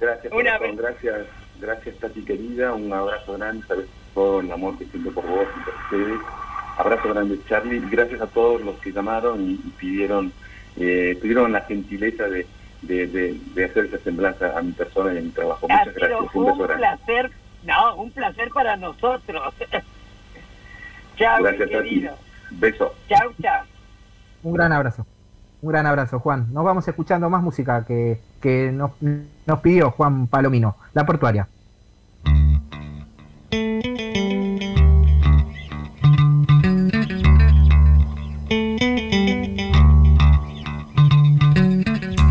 [0.01, 1.27] Gracias, Una gracias,
[1.61, 5.61] gracias Tati querida, un abrazo grande, sabes todo el amor que siento por vos y
[5.65, 6.20] por ustedes.
[6.77, 10.32] Abrazo grande Charlie, y gracias a todos los que llamaron y, y pidieron,
[10.77, 12.47] eh, tuvieron la gentileza de,
[12.82, 15.66] de, de, de hacer esa semblanza a mi persona y a mi trabajo.
[15.69, 16.77] Ha Muchas gracias, un beso un grande.
[16.77, 17.31] placer,
[17.65, 19.55] no, un placer para nosotros.
[21.16, 22.16] chao, Gracias Tati, querido.
[22.51, 22.95] Beso.
[23.09, 23.65] Chao, chao.
[24.43, 25.07] Un gran abrazo.
[25.61, 26.53] Un gran abrazo, Juan.
[26.53, 31.49] Nos vamos escuchando más música que, que nos, nos pidió Juan Palomino, La Portuaria.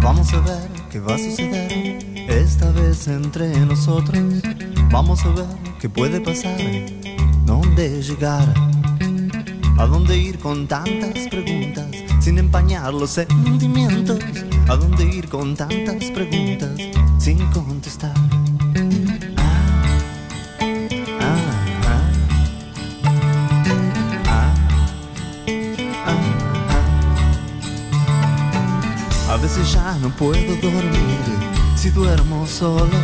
[0.01, 1.97] Vamos a ver qué va a suceder
[2.29, 4.23] esta vez entre nosotros.
[4.89, 5.45] Vamos a ver
[5.81, 6.57] qué puede pasar,
[7.45, 8.47] dónde llegar,
[9.77, 11.85] a dónde ir con tantas preguntas
[12.19, 14.19] sin empañar los sentimientos,
[14.67, 16.71] a dónde ir con tantas preguntas
[17.19, 18.13] sin contestar.
[29.29, 31.19] A veces ya no puedo dormir
[31.75, 32.97] si duermo solo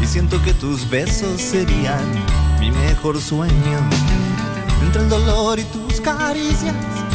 [0.00, 2.04] y siento que tus besos serían
[2.60, 4.05] mi mejor sueño.
[4.86, 6.74] Entre el dolor y tus caricias,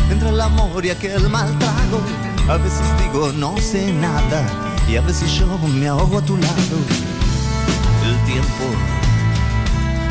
[0.09, 2.01] entre el amor y aquel mal trago,
[2.49, 4.45] a veces digo no sé nada
[4.89, 5.47] y a veces yo
[5.79, 6.77] me ahogo a tu lado.
[8.03, 8.65] El tiempo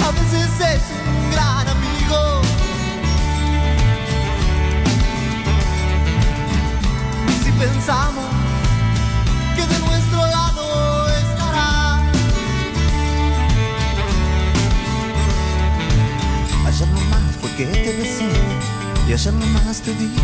[0.02, 2.40] a veces es un gran amigo.
[7.44, 8.39] Si pensamos
[17.66, 18.24] que te besé
[19.06, 20.22] y ayer nomás te dije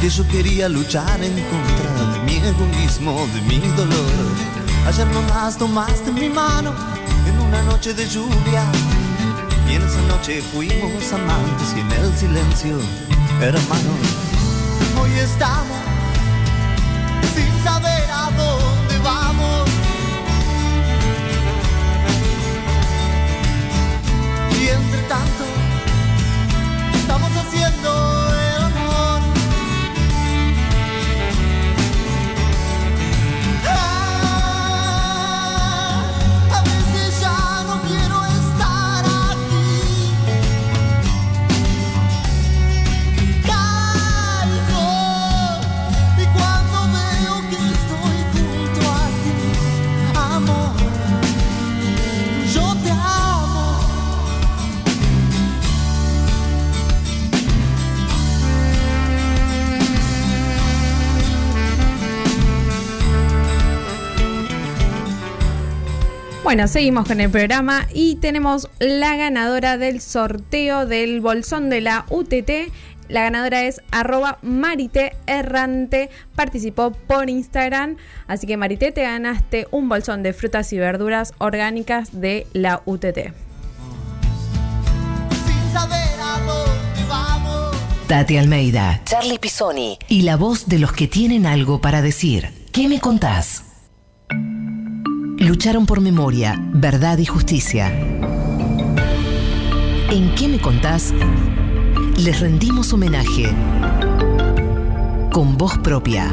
[0.00, 4.26] que yo quería luchar en contra de mi egoísmo, de mi dolor.
[4.88, 6.74] Ayer nomás tomaste mi mano
[7.28, 8.64] en una noche de lluvia
[9.68, 12.78] y en esa noche fuimos amantes y en el silencio
[13.40, 14.06] hermanos.
[15.00, 15.78] Hoy estamos
[17.34, 19.68] sin saber a dónde vamos.
[24.60, 25.39] Y entre tanto,
[66.50, 72.06] Bueno, seguimos con el programa y tenemos la ganadora del sorteo del bolsón de la
[72.10, 72.72] UTT.
[73.08, 76.10] La ganadora es arroba Marité Errante.
[76.34, 77.98] Participó por Instagram.
[78.26, 83.32] Así que Marité, te ganaste un bolsón de frutas y verduras orgánicas de la UTT.
[85.46, 87.76] Sin saber a dónde vamos.
[88.08, 92.48] Tati Almeida, Charlie Pisoni y la voz de los que tienen algo para decir.
[92.72, 93.69] ¿Qué me contás?
[95.40, 97.88] Lucharon por memoria, verdad y justicia.
[100.10, 101.14] ¿En qué me contás?
[102.18, 103.46] Les rendimos homenaje
[105.32, 106.28] con voz propia.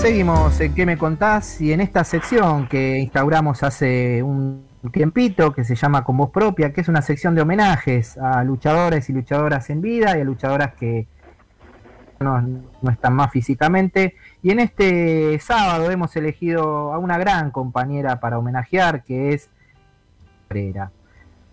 [0.00, 1.60] Seguimos en ¿Qué me contás?
[1.60, 6.72] Y en esta sección que instauramos hace un tiempito, que se llama Con Voz Propia,
[6.72, 10.74] que es una sección de homenajes a luchadores y luchadoras en vida y a luchadoras
[10.74, 11.06] que
[12.20, 14.16] no, están más físicamente.
[14.42, 19.50] Y en este sábado hemos elegido a una gran compañera para homenajear, que es
[20.48, 20.90] Cabrera.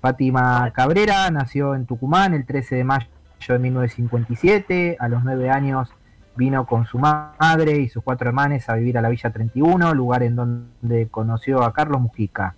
[0.01, 3.07] Fátima Cabrera nació en Tucumán el 13 de mayo
[3.47, 4.97] de 1957.
[4.99, 5.93] A los nueve años
[6.35, 10.23] vino con su madre y sus cuatro hermanos a vivir a la Villa 31, lugar
[10.23, 12.55] en donde conoció a Carlos Mujica.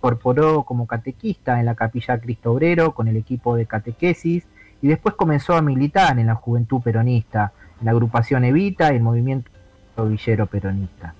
[0.00, 4.46] Incorporó como catequista en la Capilla Cristo Obrero con el equipo de catequesis
[4.80, 9.02] y después comenzó a militar en la Juventud Peronista, en la agrupación Evita y el
[9.02, 9.50] movimiento
[9.98, 11.12] Villero Peronista.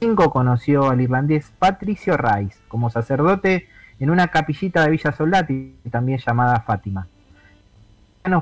[0.00, 3.68] Cinco conoció al irlandés Patricio Rice como sacerdote
[3.98, 7.06] en una capillita de Villa Soldati, también llamada Fátima.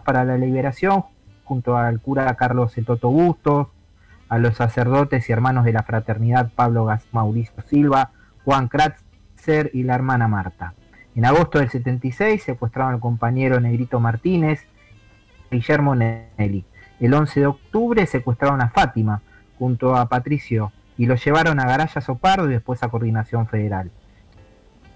[0.05, 1.03] Para la liberación,
[1.43, 3.67] junto al cura Carlos El Toto Bustos,
[4.29, 8.13] a los sacerdotes y hermanos de la fraternidad Pablo Gas Mauricio Silva,
[8.45, 8.69] Juan
[9.73, 10.75] Y la hermana Marta.
[11.15, 14.67] En agosto del 76 secuestraron al compañero Negrito Martínez,
[15.51, 16.67] Guillermo Nelly.
[17.01, 19.23] El 11 de octubre secuestraron a Fátima
[19.59, 23.91] junto a Patricio y lo llevaron a Garaya Sopardo y después a Coordinación Federal.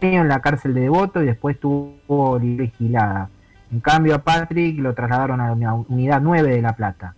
[0.02, 3.30] En la cárcel de Devoto y después tuvo vigilada.
[3.72, 7.14] En cambio a Patrick lo trasladaron a la unidad 9 de La Plata.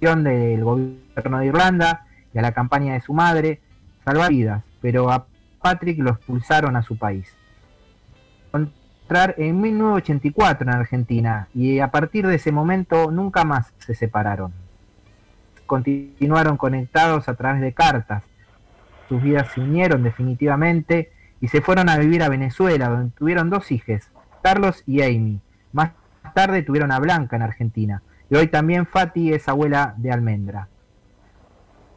[0.00, 3.60] Del gobierno de Irlanda y a la campaña de su madre,
[4.06, 5.26] salvar vidas, pero a
[5.64, 7.34] Patrick lo expulsaron a su país.
[8.52, 14.52] Entrar en 1984 en Argentina y a partir de ese momento nunca más se separaron.
[15.64, 18.24] Continuaron conectados a través de cartas.
[19.08, 23.72] Sus vidas se unieron definitivamente y se fueron a vivir a Venezuela, donde tuvieron dos
[23.72, 24.10] hijas,
[24.42, 25.40] Carlos y Amy.
[25.72, 25.92] Más
[26.34, 28.02] tarde tuvieron a Blanca en Argentina.
[28.28, 30.68] Y hoy también Fati es abuela de Almendra.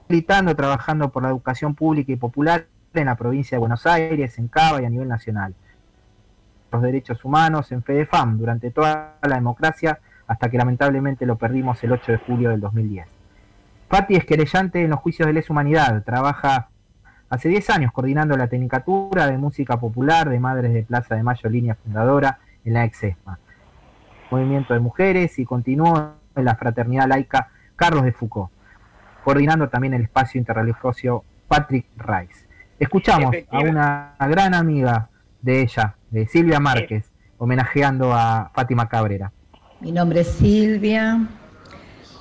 [0.07, 2.67] Militando, trabajando por la educación pública y popular
[2.99, 5.53] en la provincia de Buenos Aires, en Cava y a nivel nacional.
[6.71, 11.93] Los derechos humanos en FEDEFAM durante toda la democracia hasta que lamentablemente lo perdimos el
[11.93, 13.07] 8 de julio del 2010.
[13.89, 16.67] Fati es querellante en los juicios de lesa humanidad, trabaja
[17.29, 21.49] hace 10 años coordinando la Tecnicatura de Música Popular de Madres de Plaza de Mayo,
[21.49, 23.39] línea fundadora en la EXESMA,
[24.29, 28.51] movimiento de mujeres y continuó en la Fraternidad Laica Carlos de Foucault,
[29.23, 32.46] coordinando también el espacio interreligioso Patrick Rice.
[32.79, 35.09] Escuchamos a una gran amiga
[35.41, 39.31] de ella, de Silvia Márquez, homenajeando a Fátima Cabrera.
[39.79, 41.27] Mi nombre es Silvia.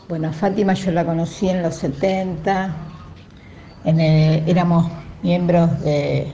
[0.09, 2.75] Bueno, Fátima yo la conocí en los 70.
[3.85, 4.91] éramos
[5.23, 6.33] miembros de,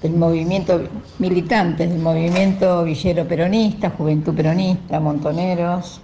[0.00, 0.80] del movimiento,
[1.18, 6.00] militantes del movimiento villero peronista, juventud peronista, montoneros.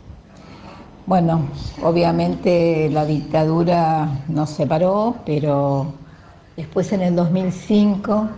[1.06, 1.48] Bueno,
[1.80, 6.03] obviamente la dictadura nos separó, pero
[6.56, 8.28] después en el 2005,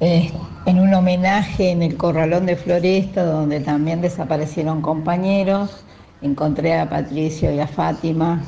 [0.00, 0.32] eh,
[0.66, 5.84] en un homenaje en el Corralón de Floresta, donde también desaparecieron compañeros,
[6.22, 8.42] encontré a Patricio y a Fátima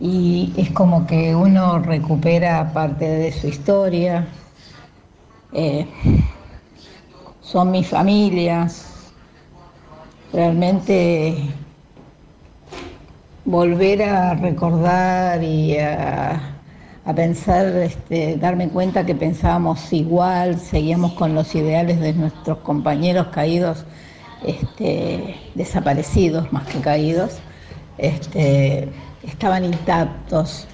[0.00, 4.26] y es como que uno recupera parte de su historia.
[5.52, 5.86] Eh,
[7.40, 9.12] son mis familias.
[10.32, 11.36] Realmente
[13.44, 16.55] volver a recordar y a,
[17.14, 23.84] pensar, este, darme cuenta que pensábamos igual, seguíamos con los ideales de nuestros compañeros caídos,
[24.44, 27.38] este, desaparecidos más que caídos,
[27.98, 28.88] este,
[29.22, 30.66] estaban intactos.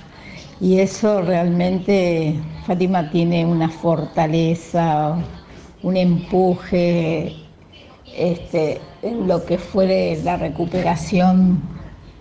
[0.60, 2.34] Y eso realmente,
[2.66, 5.16] Fátima tiene una fortaleza,
[5.82, 7.36] un empuje
[8.14, 11.60] en lo que fue la recuperación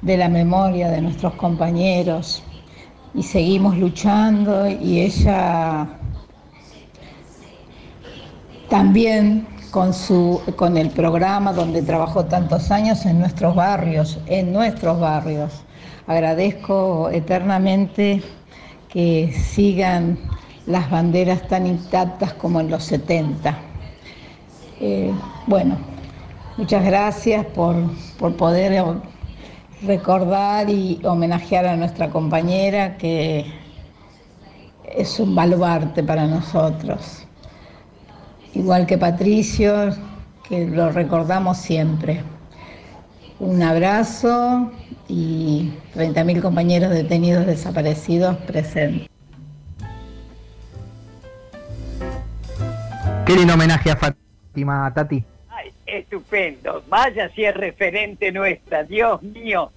[0.02, 2.44] de la memoria de nuestros compañeros
[3.14, 5.88] y seguimos luchando y ella
[8.70, 15.00] también con, su, con el programa donde trabajó tantos años en nuestros barrios, en nuestros
[15.00, 15.64] barrios.
[16.08, 18.22] Agradezco eternamente
[18.90, 20.18] que sigan
[20.66, 23.58] las banderas tan intactas como en los 70.
[24.80, 25.12] Eh,
[25.48, 25.78] bueno,
[26.58, 27.76] muchas gracias por,
[28.18, 28.74] por poder
[29.84, 33.46] recordar y homenajear a nuestra compañera que
[34.84, 37.26] es un baluarte para nosotros.
[38.54, 39.96] Igual que Patricio,
[40.48, 42.22] que lo recordamos siempre.
[43.40, 44.72] Un abrazo
[45.08, 49.08] y 30.000 compañeros detenidos desaparecidos presentes.
[53.26, 55.24] Qué lindo homenaje a Fátima, Tati
[55.92, 56.84] estupendo.
[56.88, 59.72] Vaya si es referente nuestra, Dios mío,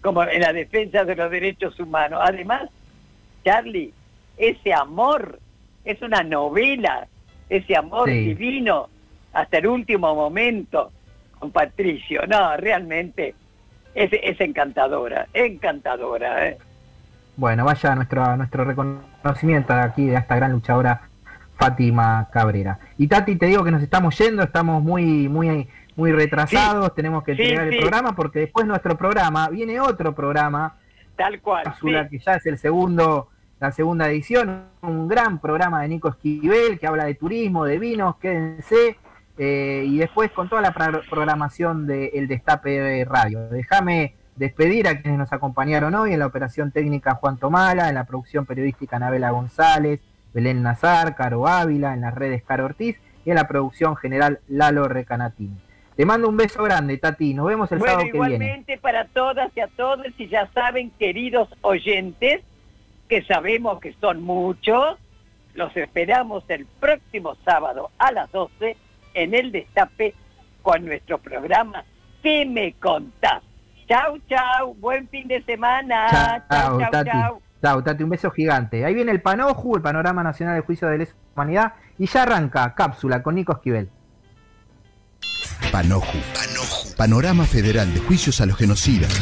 [0.00, 2.20] como en la defensa de los derechos humanos.
[2.22, 2.68] Además,
[3.44, 3.92] Charlie,
[4.36, 5.38] ese amor
[5.84, 7.06] es una novela,
[7.48, 8.88] ese amor divino
[9.32, 10.92] hasta el último momento
[11.38, 12.26] con Patricio.
[12.26, 13.34] No, realmente
[13.94, 16.48] es, es encantadora, encantadora.
[16.48, 16.58] ¿eh?
[17.36, 21.08] Bueno, vaya nuestro, nuestro reconocimiento aquí de esta gran luchadora
[21.56, 22.78] Fátima Cabrera.
[22.98, 27.34] Y Tati, te digo que nos estamos yendo, estamos muy, muy, muy retrasados, tenemos que
[27.34, 30.76] terminar el programa porque después nuestro programa viene otro programa.
[31.16, 31.64] Tal cual.
[32.10, 33.28] que ya es el segundo,
[33.60, 38.16] la segunda edición, un gran programa de Nico Esquivel que habla de turismo, de vinos,
[38.16, 38.96] quédense.
[39.36, 43.48] Eh, y después con toda la programación de El Destape Radio.
[43.48, 48.04] Déjame despedir a quienes nos acompañaron hoy en la operación técnica Juan Tomala, en la
[48.04, 50.00] producción periodística Anabela González,
[50.34, 54.88] Belén Nazar, Caro Ávila, en las redes Caro Ortiz y en la producción general Lalo
[54.88, 55.56] Recanatini.
[55.96, 57.32] Te mando un beso grande, Tati.
[57.32, 58.34] Nos vemos el bueno, sábado que viene.
[58.34, 62.42] igualmente para todas y a todos, y ya saben, queridos oyentes,
[63.08, 64.98] que sabemos que son muchos,
[65.54, 68.76] los esperamos el próximo sábado a las 12
[69.14, 70.14] en el Destape
[70.62, 71.84] con nuestro programa
[72.24, 73.42] ¿Qué me contás?
[73.86, 76.40] Chau, chau, buen fin de semana.
[76.48, 77.10] Chau, chau, Tati.
[77.10, 77.20] chau.
[77.20, 78.84] Chau, Tati, un beso gigante.
[78.84, 82.74] Ahí viene el Panoju, el Panorama Nacional del Juicio de Lesa Humanidad, y ya arranca
[82.74, 83.90] Cápsula con Nico Esquivel.
[85.72, 86.18] Panoju.
[86.96, 89.12] Panorama Federal de Juicios a los Genocidas.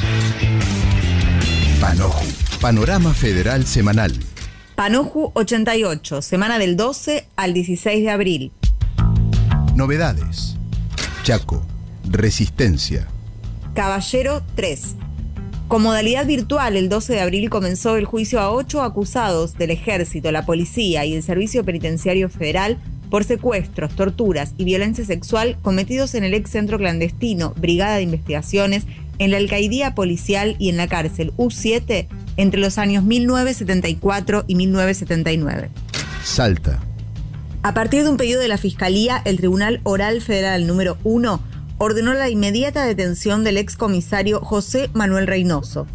[1.80, 2.26] Panoju.
[2.60, 4.12] Panorama Federal Semanal.
[4.74, 8.52] Panoju 88, semana del 12 al 16 de abril.
[9.74, 10.56] Novedades.
[11.22, 11.64] Chaco.
[12.10, 13.06] Resistencia.
[13.74, 14.96] Caballero 3.
[15.72, 20.30] Con modalidad virtual, el 12 de abril comenzó el juicio a ocho acusados del ejército,
[20.30, 22.76] la policía y el Servicio Penitenciario Federal
[23.08, 28.84] por secuestros, torturas y violencia sexual cometidos en el ex centro clandestino Brigada de Investigaciones,
[29.18, 35.70] en la alcaidía policial y en la cárcel U7 entre los años 1974 y 1979.
[36.22, 36.82] Salta.
[37.62, 41.51] A partir de un pedido de la Fiscalía, el Tribunal Oral Federal número 1
[41.84, 45.88] ordenó la inmediata detención del excomisario José Manuel Reynoso.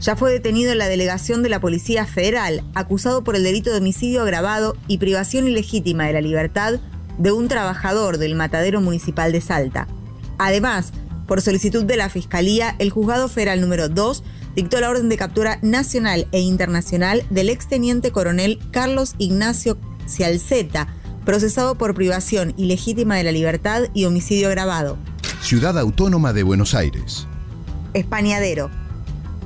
[0.00, 3.76] Ya fue detenido en la delegación de la Policía Federal, acusado por el delito de
[3.76, 6.80] homicidio agravado y privación ilegítima de la libertad
[7.18, 9.86] de un trabajador del matadero municipal de Salta.
[10.38, 10.94] Además,
[11.26, 15.58] por solicitud de la Fiscalía, el Juzgado Federal número 2 dictó la orden de captura
[15.60, 19.76] nacional e internacional del exteniente coronel Carlos Ignacio
[20.08, 20.88] Cialceta,
[21.26, 24.96] procesado por privación ilegítima de la libertad y homicidio agravado.
[25.46, 27.28] Ciudad Autónoma de Buenos Aires.
[27.94, 28.68] Españadero.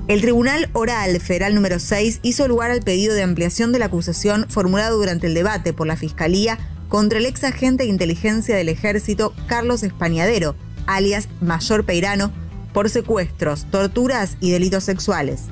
[0.09, 4.47] El Tribunal Oral Federal número 6 hizo lugar al pedido de ampliación de la acusación
[4.49, 6.59] formulado durante el debate por la Fiscalía
[6.89, 10.57] contra el ex agente de inteligencia del ejército Carlos Españadero,
[10.87, 12.33] alias Mayor Peirano,
[12.73, 15.49] por secuestros, torturas y delitos sexuales.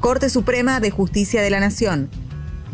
[0.00, 2.08] Corte Suprema de Justicia de la Nación.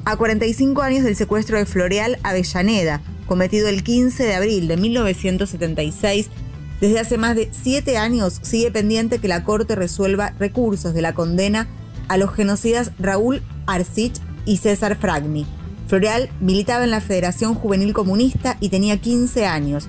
[0.05, 6.31] A 45 años del secuestro de Floreal Avellaneda, cometido el 15 de abril de 1976,
[6.81, 11.15] desde hace más de siete años sigue pendiente que la Corte resuelva recursos de la
[11.15, 11.69] condena
[12.09, 15.47] a los genocidas Raúl Arcich y César Fragni.
[15.87, 19.89] Floreal militaba en la Federación Juvenil Comunista y tenía 15 años.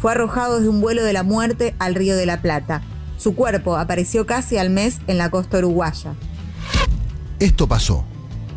[0.00, 2.82] Fue arrojado desde un vuelo de la muerte al Río de la Plata.
[3.16, 6.14] Su cuerpo apareció casi al mes en la costa uruguaya.
[7.38, 8.04] Esto pasó.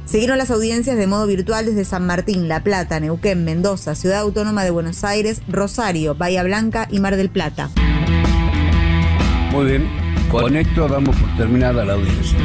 [0.10, 4.64] Siguieron las audiencias de modo virtual desde San Martín, La Plata, Neuquén, Mendoza, Ciudad Autónoma
[4.64, 7.70] de Buenos Aires, Rosario, Bahía Blanca y Mar del Plata.
[9.52, 9.88] Muy bien,
[10.32, 12.40] con esto damos por terminada la audiencia.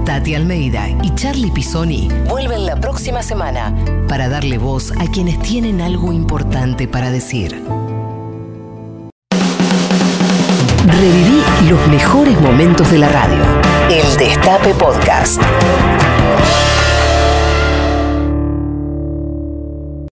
[0.06, 3.74] Tati Almeida y Charlie Pisoni vuelven la próxima semana
[4.08, 7.64] para darle voz a quienes tienen algo importante para decir.
[10.86, 13.44] Reviví los mejores momentos de la radio.
[13.90, 15.42] El Destape Podcast.